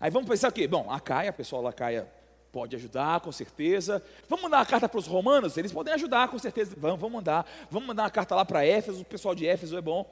Aí 0.00 0.10
vamos 0.10 0.28
pensar 0.28 0.48
o 0.48 0.52
quê? 0.52 0.68
Bom, 0.68 0.86
a 0.90 1.00
Caia, 1.00 1.32
pessoal 1.32 1.62
da 1.62 1.72
Caia 1.72 2.06
pode 2.52 2.76
ajudar, 2.76 3.20
com 3.20 3.32
certeza. 3.32 4.02
Vamos 4.28 4.44
mandar 4.44 4.58
uma 4.58 4.66
carta 4.66 4.88
para 4.88 4.98
os 4.98 5.06
romanos? 5.06 5.56
Eles 5.56 5.72
podem 5.72 5.92
ajudar, 5.94 6.28
com 6.28 6.38
certeza. 6.38 6.74
Vamos, 6.78 7.00
vamos 7.00 7.16
mandar. 7.16 7.46
Vamos 7.70 7.88
mandar 7.88 8.04
uma 8.04 8.10
carta 8.10 8.34
lá 8.34 8.44
para 8.44 8.64
Éfeso, 8.64 9.02
o 9.02 9.04
pessoal 9.04 9.34
de 9.34 9.46
Éfeso 9.46 9.76
é 9.76 9.80
bom. 9.80 10.08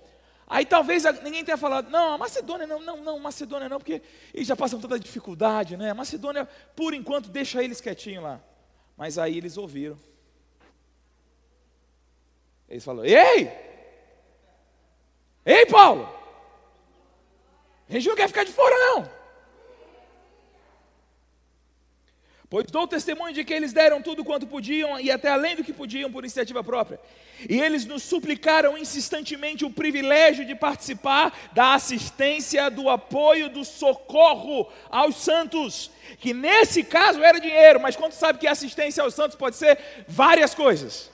Aí 0.46 0.64
talvez 0.64 1.02
ninguém 1.22 1.44
tenha 1.44 1.56
falado, 1.56 1.90
não, 1.90 2.14
a 2.14 2.18
Macedônia 2.18 2.66
não, 2.66 2.80
não, 2.80 2.96
não, 2.98 3.18
Macedônia 3.18 3.68
não, 3.68 3.78
porque 3.78 4.00
eles 4.32 4.46
já 4.46 4.54
passam 4.54 4.80
tanta 4.80 4.98
dificuldade, 4.98 5.76
né? 5.76 5.90
A 5.90 5.94
Macedônia, 5.94 6.48
por 6.76 6.94
enquanto, 6.94 7.28
deixa 7.28 7.62
eles 7.64 7.80
quietinhos 7.80 8.22
lá. 8.22 8.40
Mas 8.96 9.18
aí 9.18 9.36
eles 9.36 9.56
ouviram. 9.56 9.98
Eles 12.68 12.84
falaram, 12.84 13.08
ei! 13.08 13.50
Ei, 15.44 15.66
Paulo! 15.66 16.08
A 17.88 17.92
gente 17.92 18.08
não 18.08 18.16
quer 18.16 18.28
ficar 18.28 18.44
de 18.44 18.52
fora, 18.52 18.74
não. 18.76 19.10
Pois 22.48 22.66
dou 22.66 22.86
testemunho 22.86 23.34
de 23.34 23.44
que 23.44 23.52
eles 23.52 23.72
deram 23.72 24.00
tudo 24.00 24.24
quanto 24.24 24.46
podiam 24.46 25.00
e 25.00 25.10
até 25.10 25.28
além 25.28 25.56
do 25.56 25.64
que 25.64 25.72
podiam 25.72 26.12
por 26.12 26.22
iniciativa 26.22 26.62
própria. 26.62 27.00
E 27.50 27.60
eles 27.60 27.84
nos 27.84 28.04
suplicaram 28.04 28.78
insistentemente 28.78 29.64
o 29.64 29.70
privilégio 29.70 30.44
de 30.44 30.54
participar 30.54 31.36
da 31.52 31.74
assistência, 31.74 32.70
do 32.70 32.88
apoio, 32.88 33.48
do 33.48 33.64
socorro 33.64 34.70
aos 34.88 35.16
santos, 35.16 35.90
que 36.20 36.32
nesse 36.32 36.84
caso 36.84 37.20
era 37.22 37.40
dinheiro, 37.40 37.80
mas 37.80 37.96
quando 37.96 38.12
sabe 38.12 38.38
que 38.38 38.46
assistência 38.46 39.02
aos 39.02 39.14
santos 39.14 39.36
pode 39.36 39.56
ser 39.56 39.78
várias 40.06 40.54
coisas. 40.54 41.10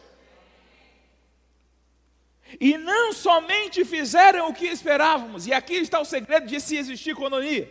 E 2.61 2.77
não 2.77 3.14
somente 3.14 3.87
fizeram 3.87 4.51
o 4.51 4.55
que 4.55 4.66
esperávamos, 4.66 5.47
e 5.47 5.55
aqui 5.55 5.77
está 5.77 5.99
o 5.99 6.05
segredo 6.05 6.47
de 6.47 6.61
se 6.61 6.77
existir 6.77 7.12
economia, 7.12 7.71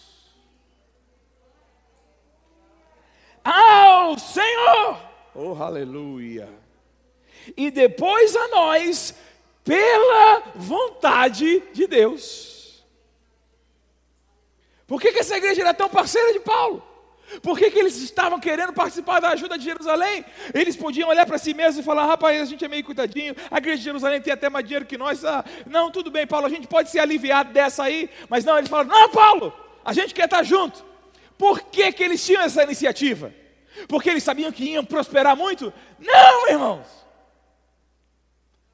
ao 3.45 4.19
Senhor, 4.19 5.01
oh 5.35 5.55
aleluia, 5.63 6.49
e 7.57 7.71
depois 7.71 8.37
a 8.37 8.49
nós, 8.49 9.15
pela 9.65 10.53
vontade 10.55 11.61
de 11.73 11.87
Deus. 11.87 12.85
Por 14.87 15.01
que, 15.01 15.13
que 15.13 15.21
essa 15.21 15.37
igreja 15.37 15.63
era 15.63 15.73
tão 15.73 15.89
parceira 15.89 16.33
de 16.33 16.41
Paulo? 16.41 16.92
Por 17.41 17.59
que, 17.59 17.71
que 17.71 17.79
eles 17.79 17.97
estavam 17.97 18.39
querendo 18.39 18.73
participar 18.73 19.21
da 19.21 19.31
ajuda 19.31 19.57
de 19.57 19.65
Jerusalém? 19.65 20.25
Eles 20.53 20.77
podiam 20.77 21.09
olhar 21.09 21.25
para 21.25 21.39
si 21.39 21.55
mesmos 21.55 21.79
e 21.79 21.83
falar: 21.83 22.07
rapaz, 22.07 22.41
a 22.41 22.45
gente 22.45 22.65
é 22.65 22.69
meio 22.69 22.85
cuidadinho, 22.85 23.35
a 23.51 23.59
igreja 23.59 23.79
de 23.79 23.85
Jerusalém 23.85 24.21
tem 24.21 24.33
até 24.33 24.51
mais 24.51 24.65
dinheiro 24.65 24.85
que 24.85 24.99
nós. 24.99 25.25
Ah, 25.25 25.45
não, 25.67 25.91
tudo 25.91 26.11
bem, 26.11 26.27
Paulo, 26.27 26.47
a 26.47 26.51
gente 26.51 26.67
pode 26.67 26.91
ser 26.91 26.99
aliviado 26.99 27.53
dessa 27.53 27.85
aí, 27.85 28.11
mas 28.29 28.45
não, 28.45 28.59
eles 28.59 28.69
falaram: 28.69 28.91
não, 28.91 29.09
Paulo, 29.11 29.53
a 29.85 29.93
gente 29.93 30.13
quer 30.15 30.27
estar 30.27 30.43
junto. 30.43 30.85
Por 31.39 31.61
que, 31.61 31.93
que 31.93 32.03
eles 32.03 32.25
tinham 32.25 32.43
essa 32.43 32.63
iniciativa? 32.63 33.33
Porque 33.89 34.11
eles 34.11 34.23
sabiam 34.23 34.53
que 34.53 34.65
iam 34.65 34.85
prosperar 34.85 35.37
muito? 35.37 35.73
Não, 35.99 36.49
irmãos. 36.49 36.87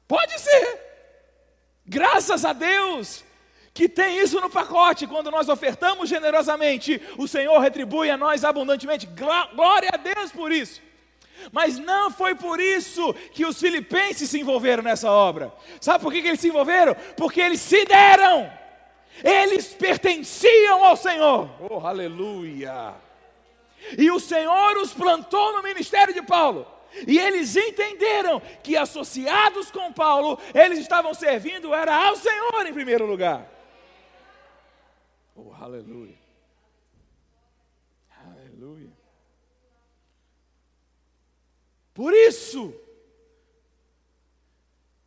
Pode 0.07 0.39
ser. 0.39 0.79
Graças 1.85 2.45
a 2.45 2.53
Deus, 2.53 3.23
que 3.79 3.87
tem 3.87 4.19
isso 4.19 4.41
no 4.41 4.49
pacote. 4.49 5.07
Quando 5.07 5.31
nós 5.31 5.47
ofertamos 5.47 6.09
generosamente, 6.09 7.01
o 7.17 7.25
Senhor 7.29 7.57
retribui 7.59 8.09
a 8.09 8.17
nós 8.17 8.43
abundantemente. 8.43 9.07
Glória 9.55 9.89
a 9.93 9.95
Deus 9.95 10.33
por 10.33 10.51
isso. 10.51 10.81
Mas 11.49 11.79
não 11.79 12.11
foi 12.11 12.35
por 12.35 12.59
isso 12.59 13.13
que 13.31 13.45
os 13.45 13.57
filipenses 13.57 14.29
se 14.29 14.37
envolveram 14.37 14.83
nessa 14.83 15.09
obra. 15.09 15.53
Sabe 15.79 16.03
por 16.03 16.11
que, 16.11 16.21
que 16.21 16.27
eles 16.27 16.41
se 16.41 16.49
envolveram? 16.49 16.93
Porque 17.15 17.39
eles 17.39 17.61
se 17.61 17.85
deram. 17.85 18.51
Eles 19.23 19.67
pertenciam 19.67 20.83
ao 20.83 20.97
Senhor. 20.97 21.49
Oh, 21.69 21.79
aleluia! 21.87 22.95
E 23.97 24.11
o 24.11 24.19
Senhor 24.19 24.75
os 24.75 24.93
plantou 24.93 25.53
no 25.53 25.63
ministério 25.63 26.13
de 26.13 26.21
Paulo. 26.21 26.67
E 27.07 27.17
eles 27.17 27.55
entenderam 27.55 28.41
que 28.61 28.75
associados 28.75 29.71
com 29.71 29.93
Paulo, 29.93 30.37
eles 30.53 30.79
estavam 30.79 31.13
servindo 31.13 31.73
era 31.73 31.95
ao 31.95 32.17
Senhor 32.17 32.65
em 32.67 32.73
primeiro 32.73 33.05
lugar. 33.05 33.58
Oh, 35.39 35.53
aleluia. 35.53 36.17
Aleluia. 38.09 38.91
Por 41.93 42.13
isso 42.13 42.73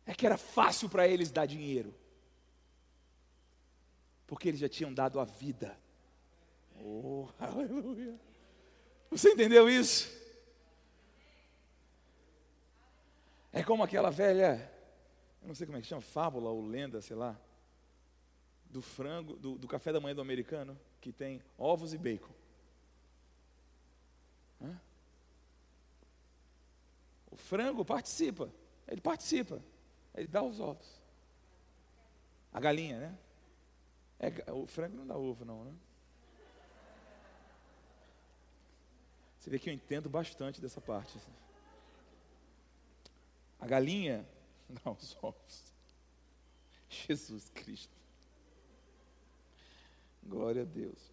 é 0.05 0.13
que 0.13 0.25
era 0.25 0.37
fácil 0.37 0.89
para 0.89 1.07
eles 1.07 1.31
dar 1.31 1.45
dinheiro. 1.45 1.93
Porque 4.25 4.47
eles 4.47 4.59
já 4.59 4.69
tinham 4.69 4.91
dado 4.93 5.19
a 5.19 5.23
vida. 5.25 5.77
Oh, 6.83 7.27
aleluia. 7.37 8.19
Você 9.11 9.29
entendeu 9.29 9.69
isso? 9.69 10.11
É 13.51 13.63
como 13.63 13.83
aquela 13.83 14.09
velha, 14.09 14.71
eu 15.43 15.47
não 15.47 15.53
sei 15.53 15.67
como 15.67 15.77
é 15.77 15.81
que 15.81 15.85
chama, 15.85 16.01
fábula 16.01 16.49
ou 16.49 16.65
lenda, 16.65 16.99
sei 17.01 17.15
lá, 17.15 17.39
do 18.73 18.81
frango, 18.81 19.35
do, 19.35 19.55
do 19.55 19.67
café 19.67 19.93
da 19.93 19.99
manhã 19.99 20.15
do 20.15 20.21
americano, 20.21 20.77
que 20.99 21.13
tem 21.13 21.39
ovos 21.57 21.93
e 21.93 21.97
bacon. 21.97 22.33
Hã? 24.59 24.81
O 27.29 27.37
frango 27.37 27.85
participa, 27.85 28.49
ele 28.87 28.99
participa, 28.99 29.61
ele 30.15 30.27
dá 30.27 30.41
os 30.41 30.59
ovos. 30.59 31.01
A 32.51 32.59
galinha, 32.59 32.99
né? 32.99 33.17
É, 34.19 34.51
o 34.51 34.65
frango 34.65 34.97
não 34.97 35.05
dá 35.05 35.15
ovo, 35.15 35.45
não, 35.45 35.63
né? 35.65 35.73
Você 39.37 39.49
vê 39.49 39.59
que 39.59 39.69
eu 39.69 39.73
entendo 39.73 40.09
bastante 40.09 40.59
dessa 40.59 40.81
parte. 40.81 41.19
A 43.59 43.67
galinha 43.67 44.27
dá 44.83 44.91
os 44.91 45.15
ovos. 45.21 45.73
Jesus 46.89 47.49
Cristo. 47.49 48.02
Glória 50.25 50.63
a 50.63 50.65
Deus. 50.65 51.11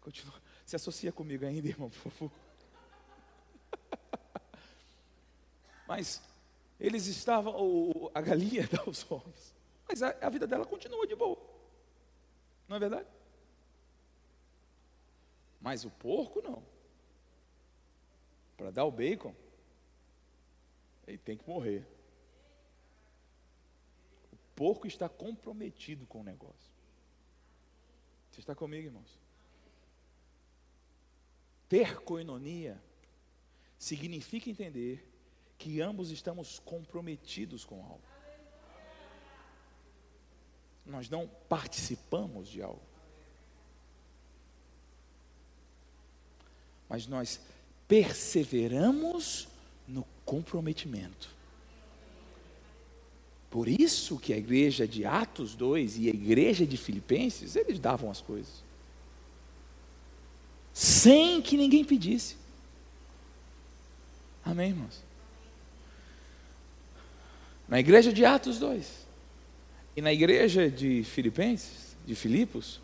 Continua. 0.00 0.40
Se 0.64 0.76
associa 0.76 1.12
comigo 1.12 1.44
ainda, 1.44 1.68
irmão, 1.68 1.90
por 1.90 2.10
favor. 2.10 2.32
Mas 5.86 6.22
eles 6.78 7.06
estavam, 7.06 8.10
a 8.14 8.20
galinha 8.20 8.68
dá 8.68 8.84
os 8.88 9.10
ovos. 9.10 9.54
Mas 9.88 10.02
a, 10.02 10.10
a 10.20 10.28
vida 10.28 10.46
dela 10.46 10.66
continua 10.66 11.06
de 11.06 11.16
boa. 11.16 11.38
Não 12.68 12.76
é 12.76 12.78
verdade? 12.78 13.08
Mas 15.60 15.84
o 15.84 15.90
porco 15.90 16.42
não. 16.42 16.62
Para 18.56 18.70
dar 18.70 18.84
o 18.84 18.90
bacon, 18.90 19.34
ele 21.06 21.18
tem 21.18 21.36
que 21.36 21.48
morrer. 21.48 21.86
O 24.32 24.36
porco 24.54 24.86
está 24.86 25.08
comprometido 25.08 26.06
com 26.06 26.20
o 26.20 26.24
negócio. 26.24 26.67
Você 28.38 28.42
está 28.42 28.54
comigo, 28.54 28.86
irmãos? 28.86 29.18
Ter 31.68 32.00
coinonia 32.02 32.80
significa 33.76 34.48
entender 34.48 35.04
que 35.58 35.80
ambos 35.80 36.12
estamos 36.12 36.60
comprometidos 36.60 37.64
com 37.64 37.82
algo. 37.82 38.00
Nós 40.86 41.10
não 41.10 41.26
participamos 41.48 42.48
de 42.48 42.62
algo. 42.62 42.80
Mas 46.88 47.08
nós 47.08 47.40
perseveramos 47.88 49.48
no 49.88 50.04
comprometimento. 50.24 51.28
Por 53.50 53.66
isso 53.66 54.18
que 54.18 54.32
a 54.32 54.36
igreja 54.36 54.86
de 54.86 55.04
Atos 55.06 55.54
2 55.54 55.98
e 55.98 56.08
a 56.08 56.10
igreja 56.10 56.66
de 56.66 56.76
Filipenses, 56.76 57.56
eles 57.56 57.78
davam 57.78 58.10
as 58.10 58.20
coisas. 58.20 58.62
Sem 60.72 61.40
que 61.40 61.56
ninguém 61.56 61.84
pedisse. 61.84 62.36
Amém, 64.44 64.70
irmãos? 64.70 65.02
Na 67.66 67.80
igreja 67.80 68.12
de 68.12 68.24
Atos 68.24 68.58
2 68.58 68.86
e 69.96 70.02
na 70.02 70.12
igreja 70.12 70.70
de 70.70 71.02
Filipenses, 71.04 71.96
de 72.06 72.14
Filipos, 72.14 72.80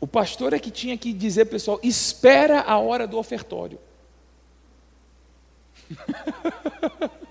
o 0.00 0.06
pastor 0.06 0.52
é 0.52 0.58
que 0.58 0.70
tinha 0.70 0.96
que 0.96 1.12
dizer, 1.12 1.46
pessoal, 1.46 1.80
espera 1.82 2.60
a 2.62 2.78
hora 2.78 3.06
do 3.06 3.18
ofertório. 3.18 3.78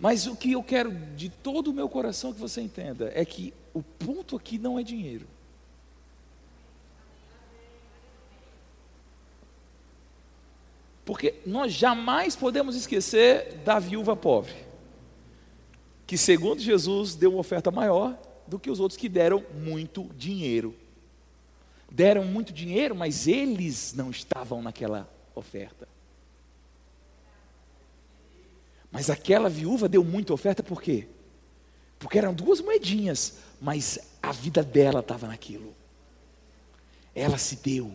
Mas 0.00 0.26
o 0.26 0.34
que 0.34 0.52
eu 0.52 0.62
quero 0.62 0.90
de 1.14 1.28
todo 1.28 1.68
o 1.68 1.74
meu 1.74 1.86
coração 1.86 2.32
que 2.32 2.40
você 2.40 2.62
entenda 2.62 3.12
é 3.14 3.22
que 3.22 3.52
o 3.74 3.82
ponto 3.82 4.34
aqui 4.34 4.58
não 4.58 4.78
é 4.78 4.82
dinheiro. 4.82 5.26
Porque 11.04 11.34
nós 11.44 11.74
jamais 11.74 12.34
podemos 12.34 12.74
esquecer 12.76 13.58
da 13.64 13.78
viúva 13.78 14.16
pobre, 14.16 14.54
que 16.06 16.16
segundo 16.16 16.62
Jesus 16.62 17.14
deu 17.14 17.32
uma 17.32 17.40
oferta 17.40 17.70
maior 17.70 18.16
do 18.46 18.58
que 18.58 18.70
os 18.70 18.80
outros 18.80 18.96
que 18.96 19.08
deram 19.08 19.44
muito 19.62 20.04
dinheiro. 20.16 20.74
Deram 21.90 22.24
muito 22.24 22.54
dinheiro, 22.54 22.94
mas 22.94 23.26
eles 23.26 23.92
não 23.92 24.10
estavam 24.10 24.62
naquela 24.62 25.10
oferta. 25.34 25.89
Mas 28.90 29.08
aquela 29.08 29.48
viúva 29.48 29.88
deu 29.88 30.02
muita 30.02 30.32
oferta 30.32 30.62
por 30.62 30.82
quê? 30.82 31.06
Porque 31.98 32.18
eram 32.18 32.34
duas 32.34 32.60
moedinhas, 32.60 33.38
mas 33.60 33.98
a 34.22 34.32
vida 34.32 34.62
dela 34.62 35.00
estava 35.00 35.26
naquilo. 35.28 35.74
Ela 37.14 37.38
se 37.38 37.56
deu. 37.56 37.92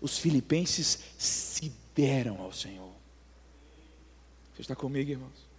Os 0.00 0.18
filipenses 0.18 0.98
se 1.18 1.72
deram 1.94 2.40
ao 2.40 2.52
Senhor. 2.52 2.92
Você 4.54 4.62
está 4.62 4.76
comigo, 4.76 5.10
irmãos? 5.10 5.52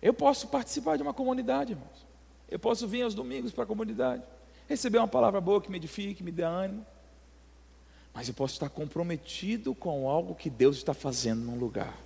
Eu 0.00 0.14
posso 0.14 0.48
participar 0.48 0.96
de 0.96 1.02
uma 1.02 1.12
comunidade, 1.12 1.72
irmãos. 1.72 2.06
Eu 2.48 2.58
posso 2.58 2.86
vir 2.88 3.02
aos 3.02 3.14
domingos 3.14 3.52
para 3.52 3.64
a 3.64 3.66
comunidade, 3.66 4.22
receber 4.68 4.98
uma 4.98 5.08
palavra 5.08 5.40
boa 5.40 5.60
que 5.60 5.70
me 5.70 5.76
edifique, 5.76 6.22
me 6.22 6.32
dê 6.32 6.42
ânimo. 6.42 6.86
Mas 8.12 8.28
eu 8.28 8.34
posso 8.34 8.54
estar 8.54 8.68
comprometido 8.68 9.74
com 9.74 10.08
algo 10.08 10.34
que 10.34 10.50
Deus 10.50 10.76
está 10.76 10.92
fazendo 10.92 11.42
num 11.42 11.58
lugar. 11.58 11.96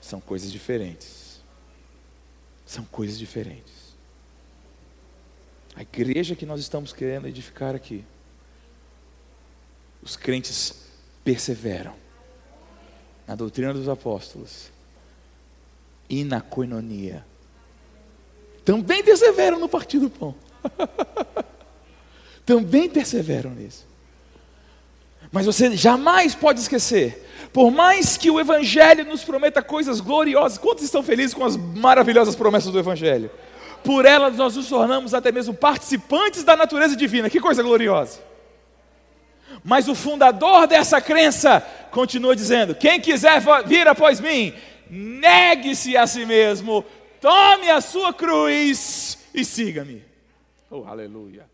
São 0.00 0.20
coisas 0.20 0.50
diferentes. 0.50 1.40
São 2.66 2.84
coisas 2.84 3.18
diferentes. 3.18 3.92
A 5.74 5.82
igreja 5.82 6.34
que 6.34 6.44
nós 6.44 6.60
estamos 6.60 6.92
querendo 6.92 7.26
edificar 7.26 7.74
aqui, 7.74 8.04
os 10.02 10.16
crentes 10.16 10.88
perseveram 11.24 11.94
na 13.26 13.34
doutrina 13.34 13.72
dos 13.72 13.88
apóstolos 13.88 14.70
e 16.10 16.24
na 16.24 16.40
coinonia. 16.40 17.24
Também 18.64 19.02
perseveram 19.02 19.58
no 19.58 19.68
partido 19.68 20.08
do 20.08 20.10
pão. 20.10 20.34
Também 22.44 22.88
perseveram 22.88 23.52
nisso. 23.52 23.91
Mas 25.30 25.46
você 25.46 25.76
jamais 25.76 26.34
pode 26.34 26.60
esquecer, 26.60 27.26
por 27.52 27.70
mais 27.70 28.16
que 28.16 28.30
o 28.30 28.40
Evangelho 28.40 29.04
nos 29.04 29.22
prometa 29.22 29.62
coisas 29.62 30.00
gloriosas, 30.00 30.58
quantos 30.58 30.84
estão 30.84 31.02
felizes 31.02 31.34
com 31.34 31.44
as 31.44 31.56
maravilhosas 31.56 32.34
promessas 32.34 32.72
do 32.72 32.78
Evangelho? 32.78 33.30
Por 33.84 34.06
elas 34.06 34.36
nós 34.36 34.56
nos 34.56 34.68
tornamos 34.68 35.12
até 35.12 35.32
mesmo 35.32 35.52
participantes 35.52 36.44
da 36.44 36.56
natureza 36.56 36.96
divina, 36.96 37.28
que 37.28 37.40
coisa 37.40 37.62
gloriosa. 37.62 38.20
Mas 39.64 39.88
o 39.88 39.94
fundador 39.94 40.66
dessa 40.66 41.00
crença 41.00 41.60
continua 41.90 42.34
dizendo: 42.34 42.74
quem 42.74 43.00
quiser 43.00 43.42
vir 43.66 43.86
após 43.86 44.20
mim, 44.20 44.54
negue-se 44.88 45.96
a 45.96 46.06
si 46.06 46.24
mesmo, 46.24 46.84
tome 47.20 47.68
a 47.68 47.80
sua 47.80 48.12
cruz 48.12 49.18
e 49.34 49.44
siga-me. 49.44 50.02
Oh, 50.70 50.84
aleluia. 50.84 51.46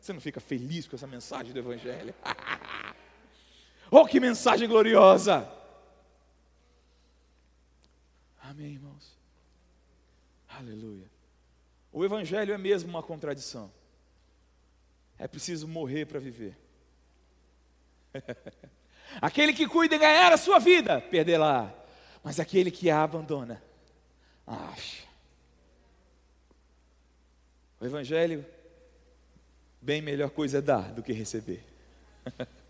Você 0.00 0.12
não 0.12 0.20
fica 0.20 0.40
feliz 0.40 0.86
com 0.88 0.96
essa 0.96 1.06
mensagem 1.06 1.52
do 1.52 1.58
Evangelho? 1.58 2.14
Oh, 3.94 4.06
que 4.06 4.18
mensagem 4.18 4.66
gloriosa! 4.66 5.46
Amém, 8.40 8.72
irmãos? 8.72 9.18
Aleluia. 10.48 11.10
O 11.92 12.02
Evangelho 12.02 12.54
é 12.54 12.58
mesmo 12.58 12.88
uma 12.88 13.02
contradição. 13.02 13.70
É 15.18 15.28
preciso 15.28 15.68
morrer 15.68 16.06
para 16.06 16.18
viver. 16.18 16.56
aquele 19.20 19.52
que 19.52 19.68
cuida 19.68 19.96
em 19.96 20.00
ganhar 20.00 20.32
a 20.32 20.38
sua 20.38 20.58
vida, 20.58 20.98
perderá. 20.98 21.70
Mas 22.24 22.40
aquele 22.40 22.70
que 22.70 22.88
a 22.88 23.02
abandona, 23.02 23.62
acha. 24.46 25.06
O 27.78 27.84
Evangelho, 27.84 28.42
bem 29.82 30.00
melhor 30.00 30.30
coisa 30.30 30.58
é 30.58 30.62
dar 30.62 30.94
do 30.94 31.02
que 31.02 31.12
receber. 31.12 31.62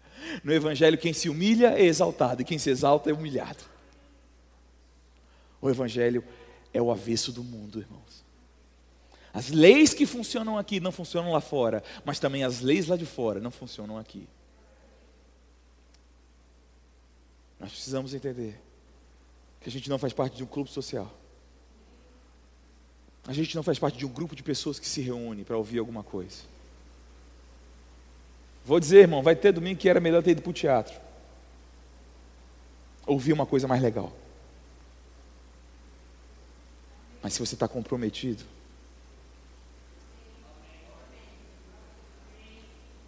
No 0.43 0.53
Evangelho, 0.53 0.99
quem 0.99 1.13
se 1.13 1.29
humilha 1.29 1.79
é 1.79 1.85
exaltado, 1.85 2.43
e 2.43 2.45
quem 2.45 2.59
se 2.59 2.71
exalta 2.71 3.11
é 3.11 3.13
humilhado. 3.13 3.65
O 5.61 5.71
Evangelho 5.71 6.25
é 6.73 6.81
o 6.81 6.91
avesso 6.91 7.33
do 7.33 7.43
mundo, 7.43 7.79
irmãos. 7.79 8.23
As 9.33 9.49
leis 9.49 9.95
que 9.95 10.05
funcionam 10.05 10.59
aqui 10.59 10.81
não 10.81 10.93
funcionam 10.93 11.33
lá 11.33 11.41
fora, 11.41 11.83
mas 12.05 12.19
também 12.19 12.45
as 12.45 12.61
leis 12.61 12.87
lá 12.87 12.97
de 12.97 13.07
fora 13.07 13.41
não 13.41 13.51
funcionam 13.51 13.97
aqui. 13.97 14.29
Nós 17.59 17.71
precisamos 17.71 18.13
entender 18.13 18.61
que 19.61 19.69
a 19.69 19.73
gente 19.73 19.89
não 19.89 19.99
faz 19.99 20.13
parte 20.13 20.37
de 20.37 20.43
um 20.43 20.47
clube 20.47 20.69
social. 20.69 21.11
A 23.27 23.33
gente 23.33 23.55
não 23.55 23.63
faz 23.63 23.79
parte 23.79 23.97
de 23.97 24.05
um 24.05 24.13
grupo 24.13 24.35
de 24.35 24.43
pessoas 24.43 24.79
que 24.79 24.89
se 24.89 25.01
reúne 25.01 25.45
para 25.45 25.57
ouvir 25.57 25.79
alguma 25.79 26.03
coisa. 26.03 26.52
Vou 28.65 28.79
dizer, 28.79 29.01
irmão, 29.01 29.23
vai 29.23 29.35
ter 29.35 29.53
domingo 29.53 29.79
que 29.79 29.89
era 29.89 30.01
melhor 30.01 30.23
ter 30.23 30.33
ido 30.33 30.43
para 30.43 30.51
o 30.51 30.55
teatro. 30.55 30.95
Ouvir 33.07 33.33
uma 33.33 33.47
coisa 33.47 33.67
mais 33.67 33.83
legal. 33.83 34.13
Mas 37.23 37.35
se 37.35 37.41
você 37.41 37.55
está 37.55 37.67
comprometido. 37.67 38.45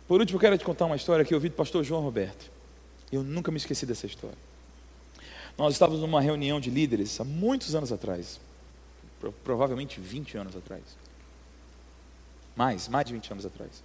Por 0.07 0.21
último, 0.21 0.37
eu 0.37 0.41
quero 0.41 0.59
te 0.59 0.65
contar 0.65 0.87
uma 0.87 0.97
história 0.97 1.25
que 1.25 1.33
eu 1.33 1.37
ouvi 1.37 1.49
do 1.49 1.55
pastor 1.55 1.83
João 1.83 2.03
Roberto. 2.03 2.51
Eu 3.11 3.23
nunca 3.23 3.51
me 3.51 3.57
esqueci 3.57 3.87
dessa 3.87 4.07
história. 4.07 4.37
Nós 5.57 5.75
estávamos 5.75 6.01
numa 6.01 6.21
reunião 6.21 6.61
de 6.61 6.69
líderes 6.69 7.21
há 7.21 7.25
muitos 7.25 7.75
anos 7.75 7.93
atrás. 7.93 8.41
Provavelmente 9.45 10.01
20 10.01 10.37
anos 10.37 10.57
atrás. 10.57 10.83
Mais, 12.57 12.89
mais 12.89 13.07
de 13.07 13.13
20 13.13 13.33
anos 13.33 13.47
atrás. 13.47 13.83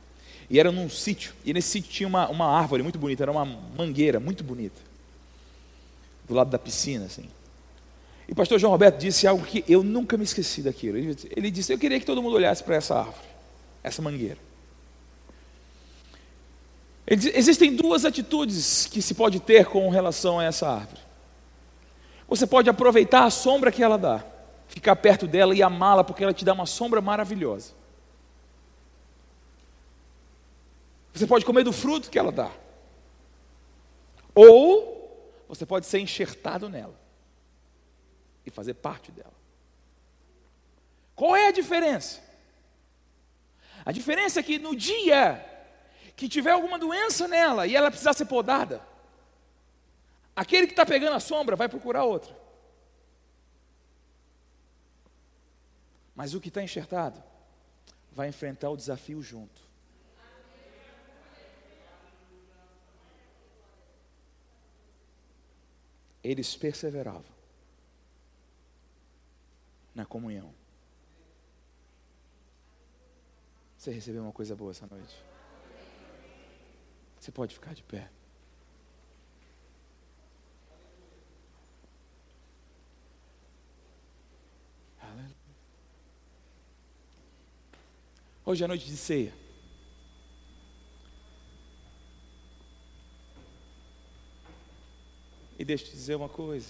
E 0.49 0.59
era 0.59 0.71
num 0.71 0.89
sítio. 0.89 1.33
E 1.45 1.53
nesse 1.53 1.69
sítio 1.69 1.91
tinha 1.91 2.07
uma, 2.07 2.27
uma 2.29 2.45
árvore 2.45 2.81
muito 2.81 2.97
bonita, 2.97 3.23
era 3.23 3.31
uma 3.31 3.45
mangueira 3.45 4.19
muito 4.19 4.43
bonita. 4.43 4.81
Do 6.27 6.33
lado 6.33 6.49
da 6.49 6.57
piscina, 6.57 7.05
assim. 7.05 7.29
E 8.27 8.31
o 8.31 8.35
pastor 8.35 8.59
João 8.59 8.71
Roberto 8.71 8.97
disse 8.97 9.27
algo 9.27 9.43
que 9.43 9.63
eu 9.67 9.83
nunca 9.83 10.17
me 10.17 10.23
esqueci 10.23 10.61
daquilo. 10.61 10.97
Ele, 10.97 11.51
disse: 11.51 11.73
Eu 11.73 11.79
queria 11.79 11.99
que 11.99 12.05
todo 12.05 12.21
mundo 12.21 12.35
olhasse 12.35 12.63
para 12.63 12.75
essa 12.75 12.95
árvore, 12.95 13.27
essa 13.83 14.01
mangueira. 14.01 14.37
Ele 17.07 17.15
disse, 17.15 17.37
Existem 17.37 17.75
duas 17.75 18.05
atitudes 18.05 18.85
que 18.85 19.01
se 19.01 19.15
pode 19.15 19.39
ter 19.39 19.65
com 19.65 19.89
relação 19.89 20.39
a 20.39 20.43
essa 20.43 20.67
árvore. 20.69 21.01
Você 22.27 22.45
pode 22.45 22.69
aproveitar 22.69 23.23
a 23.23 23.31
sombra 23.31 23.71
que 23.71 23.81
ela 23.81 23.97
dá, 23.97 24.23
ficar 24.67 24.95
perto 24.95 25.25
dela 25.25 25.55
e 25.55 25.63
amá-la, 25.63 26.03
porque 26.03 26.23
ela 26.23 26.33
te 26.33 26.45
dá 26.45 26.53
uma 26.53 26.67
sombra 26.67 27.01
maravilhosa. 27.01 27.78
Você 31.13 31.27
pode 31.27 31.45
comer 31.45 31.63
do 31.63 31.73
fruto 31.73 32.09
que 32.09 32.19
ela 32.19 32.31
dá. 32.31 32.51
Ou 34.33 35.43
você 35.47 35.65
pode 35.65 35.85
ser 35.85 35.99
enxertado 35.99 36.69
nela 36.69 36.99
e 38.45 38.51
fazer 38.51 38.75
parte 38.75 39.11
dela. 39.11 39.33
Qual 41.15 41.35
é 41.35 41.47
a 41.47 41.51
diferença? 41.51 42.21
A 43.85 43.91
diferença 43.91 44.39
é 44.39 44.43
que 44.43 44.59
no 44.59 44.75
dia 44.75 45.45
que 46.15 46.29
tiver 46.29 46.51
alguma 46.51 46.77
doença 46.77 47.27
nela 47.27 47.65
e 47.65 47.75
ela 47.75 47.89
precisar 47.89 48.13
ser 48.13 48.25
podada, 48.25 48.81
aquele 50.35 50.67
que 50.67 50.73
está 50.73 50.85
pegando 50.85 51.15
a 51.15 51.19
sombra 51.19 51.55
vai 51.55 51.67
procurar 51.67 52.03
outra. 52.03 52.37
Mas 56.15 56.33
o 56.33 56.41
que 56.41 56.49
está 56.49 56.61
enxertado 56.61 57.23
vai 58.11 58.27
enfrentar 58.27 58.69
o 58.69 58.77
desafio 58.77 59.21
junto. 59.21 59.68
Eles 66.29 66.55
perseveravam 66.55 67.33
na 69.95 70.05
comunhão. 70.05 70.53
Você 73.75 73.91
recebeu 73.91 74.21
uma 74.21 74.31
coisa 74.31 74.55
boa 74.55 74.69
essa 74.69 74.85
noite? 74.85 75.25
Você 77.19 77.31
pode 77.31 77.55
ficar 77.55 77.73
de 77.73 77.81
pé. 77.81 78.11
Hoje 88.45 88.63
é 88.63 88.67
noite 88.67 88.85
de 88.85 88.97
ceia. 88.97 89.33
Deixa 95.69 95.83
eu 95.83 95.89
te 95.89 95.95
dizer 95.95 96.15
uma 96.15 96.27
coisa. 96.27 96.67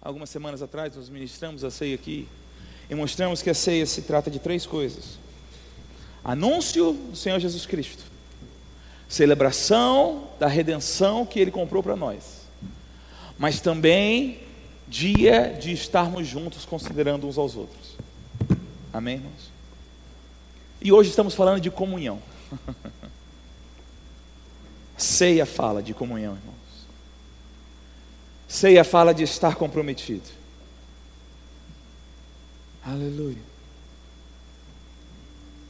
Algumas 0.00 0.30
semanas 0.30 0.62
atrás 0.62 0.96
nós 0.96 1.10
ministramos 1.10 1.64
a 1.64 1.70
ceia 1.70 1.94
aqui 1.94 2.26
e 2.88 2.94
mostramos 2.94 3.42
que 3.42 3.50
a 3.50 3.54
ceia 3.54 3.84
se 3.84 4.02
trata 4.02 4.30
de 4.30 4.38
três 4.38 4.64
coisas: 4.64 5.18
anúncio 6.24 6.94
do 6.94 7.16
Senhor 7.16 7.38
Jesus 7.38 7.66
Cristo, 7.66 8.02
celebração 9.06 10.30
da 10.38 10.46
redenção 10.46 11.26
que 11.26 11.38
Ele 11.38 11.50
comprou 11.50 11.82
para 11.82 11.94
nós, 11.94 12.46
mas 13.38 13.60
também 13.60 14.40
dia 14.86 15.54
de 15.60 15.70
estarmos 15.70 16.26
juntos 16.26 16.64
considerando 16.64 17.28
uns 17.28 17.36
aos 17.36 17.54
outros. 17.54 17.98
Amém, 18.90 19.16
irmãos? 19.16 19.52
E 20.80 20.90
hoje 20.90 21.10
estamos 21.10 21.34
falando 21.34 21.60
de 21.60 21.70
comunhão. 21.70 22.22
Ceia 24.96 25.44
fala 25.44 25.82
de 25.82 25.92
comunhão, 25.92 26.34
irmão. 26.34 26.57
Ceia 28.48 28.82
fala 28.82 29.12
de 29.12 29.24
estar 29.24 29.54
comprometido. 29.56 30.24
Aleluia. 32.82 33.36